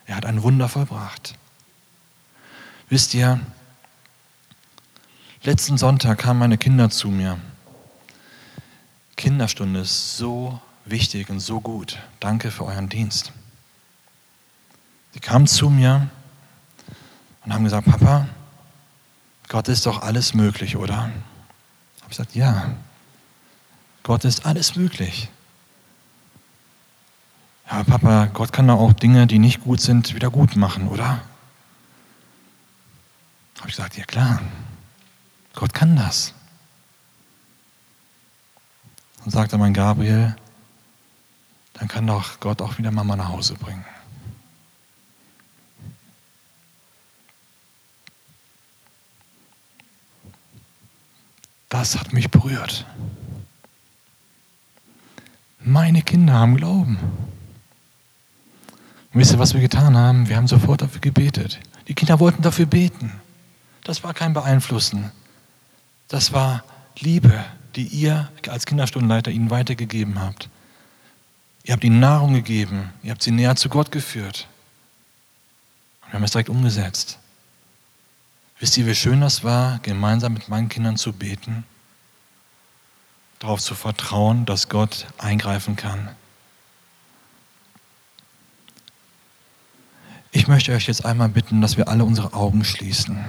Er 0.06 0.18
hat 0.18 0.26
ein 0.26 0.44
Wunder 0.44 0.68
vollbracht. 0.68 1.36
Wisst 2.90 3.14
ihr, 3.14 3.40
letzten 5.44 5.78
Sonntag 5.78 6.20
kamen 6.20 6.42
meine 6.42 6.58
Kinder 6.58 6.90
zu 6.90 7.08
mir. 7.08 7.40
Kinderstunde 9.16 9.80
ist 9.80 10.18
so 10.18 10.60
wichtig 10.84 11.30
und 11.30 11.40
so 11.40 11.62
gut. 11.62 11.98
Danke 12.20 12.52
für 12.52 12.66
euren 12.66 12.90
Dienst. 12.90 13.32
Sie 15.14 15.22
kamen 15.22 15.48
zu 15.48 15.70
mir 15.70 16.10
und 17.46 17.54
haben 17.54 17.64
gesagt, 17.64 17.88
Papa, 17.88 18.28
Gott 19.48 19.70
ist 19.70 19.86
doch 19.86 20.02
alles 20.02 20.34
möglich, 20.34 20.76
oder? 20.76 21.10
Ich 21.96 22.02
habe 22.02 22.10
gesagt, 22.10 22.36
ja, 22.36 22.76
Gott 24.08 24.24
ist 24.24 24.46
alles 24.46 24.78
möglich. 24.78 25.28
Ja, 27.70 27.84
Papa, 27.84 28.28
Gott 28.28 28.54
kann 28.54 28.70
doch 28.70 28.80
auch 28.80 28.94
Dinge, 28.94 29.28
die 29.28 29.38
nicht 29.38 29.66
gut 29.66 29.82
sind, 29.82 30.16
wieder 30.16 30.30
gut 30.30 30.56
machen, 30.56 30.88
oder? 30.88 31.22
Habe 33.58 33.68
ich 33.68 33.76
gesagt, 33.76 33.98
ja 33.98 34.06
klar, 34.06 34.42
Gott 35.54 35.74
kann 35.74 35.98
das. 35.98 36.34
Und 39.26 39.32
sagte 39.32 39.58
mein 39.58 39.74
Gabriel, 39.74 40.38
dann 41.74 41.90
kann 41.90 42.08
doch 42.08 42.40
Gott 42.40 42.62
auch 42.62 42.78
wieder 42.78 42.92
Mama 42.92 43.18
nach 43.18 43.28
Hause 43.28 43.56
bringen. 43.56 43.84
Das 51.68 52.00
hat 52.00 52.14
mich 52.14 52.32
berührt. 52.32 52.86
Meine 55.60 56.02
Kinder 56.02 56.34
haben 56.34 56.58
Glauben. 56.58 56.98
Und 59.14 59.20
wisst 59.20 59.32
ihr, 59.32 59.40
was 59.40 59.54
wir 59.54 59.62
getan 59.62 59.98
haben? 59.98 60.30
Wir 60.30 60.38
haben 60.38 60.48
sofort 60.48 60.82
dafür 60.82 61.02
gebetet. 61.02 61.60
Die 61.88 61.94
Kinder 61.94 62.20
wollten 62.20 62.42
dafür 62.42 62.66
beten. 62.66 63.12
Das 63.84 64.04
war 64.04 64.14
kein 64.14 64.34
Beeinflussen. 64.34 65.12
Das 66.08 66.34
war 66.34 66.64
Liebe, 67.00 67.44
die 67.76 67.88
ihr 67.88 68.30
als 68.48 68.66
Kinderstundenleiter 68.66 69.32
ihnen 69.32 69.50
weitergegeben 69.50 70.20
habt. 70.20 70.50
Ihr 71.64 71.74
habt 71.74 71.84
ihnen 71.84 72.00
Nahrung 72.00 72.34
gegeben. 72.34 72.92
Ihr 73.04 73.12
habt 73.12 73.24
sie 73.24 73.32
näher 73.32 73.56
zu 73.56 73.70
Gott 73.70 73.92
geführt. 73.92 74.48
Und 76.02 76.12
wir 76.12 76.14
haben 76.14 76.24
es 76.24 76.32
direkt 76.32 76.50
umgesetzt. 76.50 77.20
Wisst 78.60 78.78
ihr, 78.78 78.88
wie 78.88 78.96
schön 78.96 79.22
das 79.22 79.44
war, 79.44 79.80
gemeinsam 79.80 80.34
mit 80.34 80.50
meinen 80.50 80.70
Kindern 80.70 80.98
zu 80.98 81.14
beten? 81.14 81.66
Darauf 83.40 83.62
zu 83.62 83.76
vertrauen, 83.76 84.46
dass 84.46 84.70
Gott 84.70 85.08
eingreifen 85.18 85.76
kann. 85.76 86.10
Ich 90.32 90.48
möchte 90.48 90.74
euch 90.74 90.88
jetzt 90.88 91.06
einmal 91.06 91.30
bitten, 91.30 91.62
dass 91.62 91.78
wir 91.78 91.88
alle 91.88 92.04
unsere 92.04 92.34
Augen 92.34 92.64
schließen. 92.64 93.26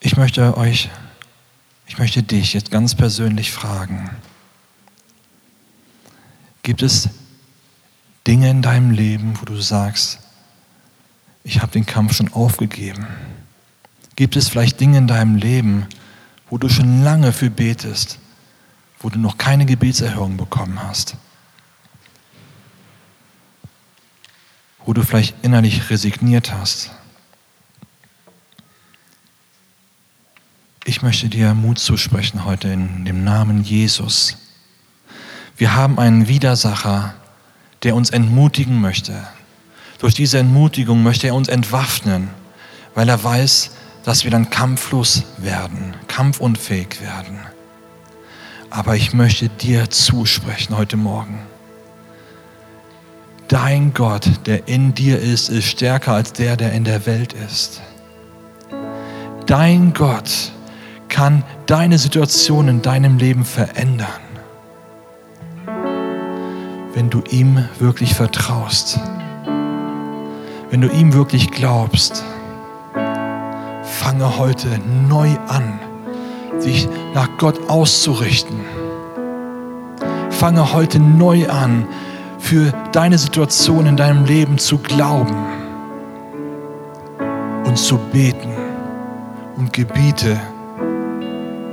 Ich 0.00 0.16
möchte 0.16 0.56
euch, 0.56 0.90
ich 1.86 1.98
möchte 1.98 2.22
dich 2.22 2.54
jetzt 2.54 2.70
ganz 2.70 2.94
persönlich 2.94 3.52
fragen. 3.52 4.10
Gibt 6.62 6.82
es 6.82 7.08
Dinge 8.26 8.50
in 8.50 8.62
deinem 8.62 8.90
Leben, 8.90 9.40
wo 9.40 9.44
du 9.44 9.60
sagst, 9.60 10.20
ich 11.44 11.60
habe 11.60 11.70
den 11.70 11.86
Kampf 11.86 12.14
schon 12.14 12.32
aufgegeben? 12.32 13.06
Gibt 14.16 14.34
es 14.36 14.48
vielleicht 14.48 14.80
Dinge 14.80 14.98
in 14.98 15.06
deinem 15.06 15.36
Leben, 15.36 15.86
wo 16.48 16.58
du 16.58 16.68
schon 16.68 17.04
lange 17.04 17.32
für 17.32 17.50
betest, 17.50 18.18
wo 19.00 19.10
du 19.10 19.18
noch 19.18 19.38
keine 19.38 19.66
Gebetserhörung 19.66 20.36
bekommen 20.36 20.82
hast? 20.82 21.16
Wo 24.84 24.92
du 24.92 25.02
vielleicht 25.02 25.36
innerlich 25.42 25.90
resigniert 25.90 26.52
hast? 26.52 26.90
Ich 30.86 31.02
möchte 31.02 31.28
dir 31.28 31.54
Mut 31.54 31.78
zusprechen 31.78 32.44
heute 32.44 32.68
in 32.68 33.04
dem 33.04 33.24
Namen 33.24 33.64
Jesus. 33.64 34.36
Wir 35.56 35.74
haben 35.74 35.98
einen 35.98 36.28
Widersacher, 36.28 37.14
der 37.82 37.94
uns 37.94 38.10
entmutigen 38.10 38.80
möchte. 38.80 39.26
Durch 39.98 40.14
diese 40.14 40.38
Entmutigung 40.38 41.02
möchte 41.02 41.28
er 41.28 41.34
uns 41.34 41.48
entwaffnen, 41.48 42.30
weil 42.94 43.08
er 43.08 43.22
weiß, 43.22 43.70
dass 44.04 44.24
wir 44.24 44.30
dann 44.30 44.50
kampflos 44.50 45.24
werden, 45.38 45.94
kampfunfähig 46.08 47.00
werden. 47.00 47.38
Aber 48.70 48.96
ich 48.96 49.14
möchte 49.14 49.48
dir 49.48 49.88
zusprechen 49.90 50.76
heute 50.76 50.96
Morgen. 50.96 51.38
Dein 53.48 53.94
Gott, 53.94 54.28
der 54.46 54.68
in 54.68 54.94
dir 54.94 55.18
ist, 55.20 55.48
ist 55.48 55.66
stärker 55.66 56.12
als 56.12 56.32
der, 56.32 56.56
der 56.56 56.72
in 56.72 56.84
der 56.84 57.06
Welt 57.06 57.32
ist. 57.32 57.80
Dein 59.46 59.92
Gott 59.92 60.52
kann 61.08 61.44
deine 61.66 61.98
Situation 61.98 62.66
in 62.66 62.82
deinem 62.82 63.18
Leben 63.18 63.44
verändern, 63.44 64.08
wenn 66.94 67.10
du 67.10 67.22
ihm 67.30 67.68
wirklich 67.78 68.14
vertraust, 68.14 68.98
wenn 70.74 70.80
du 70.80 70.88
ihm 70.88 71.12
wirklich 71.12 71.52
glaubst. 71.52 72.24
Fange 73.84 74.38
heute 74.38 74.66
neu 75.08 75.30
an, 75.46 75.78
sich 76.58 76.88
nach 77.14 77.28
Gott 77.38 77.70
auszurichten. 77.70 78.58
Fange 80.30 80.72
heute 80.72 80.98
neu 80.98 81.48
an, 81.48 81.86
für 82.40 82.72
deine 82.90 83.18
Situation 83.18 83.86
in 83.86 83.96
deinem 83.96 84.24
Leben 84.24 84.58
zu 84.58 84.78
glauben 84.78 85.36
und 87.64 87.78
zu 87.78 87.96
beten 88.12 88.52
und 89.56 89.72
gebiete, 89.72 90.40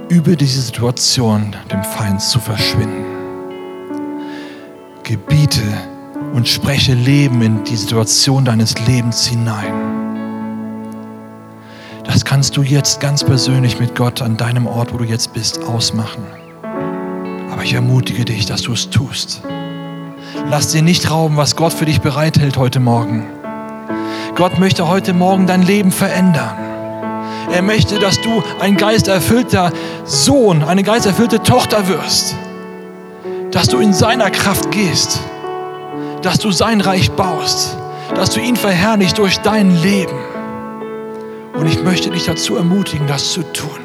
über 0.09 0.35
diese 0.35 0.61
Situation 0.61 1.55
dem 1.71 1.83
Feind 1.83 2.21
zu 2.21 2.37
verschwinden. 2.37 3.03
Gebiete 5.01 5.90
und 6.33 6.47
spreche 6.47 6.93
Leben 6.93 7.41
in 7.41 7.63
die 7.63 7.75
Situation 7.75 8.45
deines 8.45 8.75
Lebens 8.87 9.25
hinein. 9.25 9.91
Das 12.03 12.25
kannst 12.25 12.57
du 12.57 12.63
jetzt 12.63 12.99
ganz 12.99 13.23
persönlich 13.23 13.79
mit 13.79 13.95
Gott 13.95 14.21
an 14.21 14.37
deinem 14.37 14.67
Ort, 14.67 14.93
wo 14.93 14.97
du 14.97 15.05
jetzt 15.05 15.33
bist, 15.33 15.63
ausmachen. 15.63 16.23
Aber 17.51 17.63
ich 17.63 17.73
ermutige 17.73 18.25
dich, 18.25 18.45
dass 18.45 18.63
du 18.63 18.73
es 18.73 18.89
tust. 18.89 19.41
Lass 20.49 20.69
dir 20.69 20.81
nicht 20.81 21.09
rauben, 21.11 21.37
was 21.37 21.55
Gott 21.55 21.73
für 21.73 21.85
dich 21.85 22.01
bereithält 22.01 22.57
heute 22.57 22.79
Morgen. 22.79 23.27
Gott 24.35 24.59
möchte 24.59 24.87
heute 24.87 25.13
Morgen 25.13 25.47
dein 25.47 25.61
Leben 25.61 25.91
verändern. 25.91 26.57
Er 27.51 27.61
möchte, 27.61 27.99
dass 27.99 28.19
du 28.21 28.43
ein 28.59 28.77
geisterfüllter 28.77 29.71
Sohn, 30.05 30.63
eine 30.63 30.83
geisterfüllte 30.83 31.43
Tochter 31.43 31.87
wirst. 31.87 32.35
Dass 33.51 33.67
du 33.67 33.79
in 33.79 33.93
seiner 33.93 34.31
Kraft 34.31 34.71
gehst. 34.71 35.19
Dass 36.21 36.39
du 36.39 36.51
sein 36.51 36.81
Reich 36.81 37.11
baust. 37.11 37.77
Dass 38.15 38.31
du 38.31 38.39
ihn 38.39 38.55
verherrlichst 38.55 39.17
durch 39.17 39.39
dein 39.39 39.75
Leben. 39.81 40.17
Und 41.53 41.67
ich 41.67 41.81
möchte 41.83 42.09
dich 42.09 42.25
dazu 42.25 42.55
ermutigen, 42.55 43.07
das 43.07 43.31
zu 43.31 43.43
tun. 43.53 43.79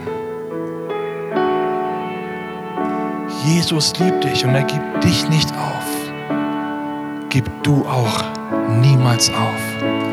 Jesus 3.45 3.93
liebt 3.99 4.25
dich 4.25 4.45
und 4.45 4.55
er 4.55 4.65
gibt 4.65 5.05
dich 5.05 5.29
nicht 5.29 5.51
auf. 5.53 5.87
Gib 7.29 7.45
du 7.63 7.85
auch 7.87 8.25
niemals 8.81 9.31
auf. 9.31 10.06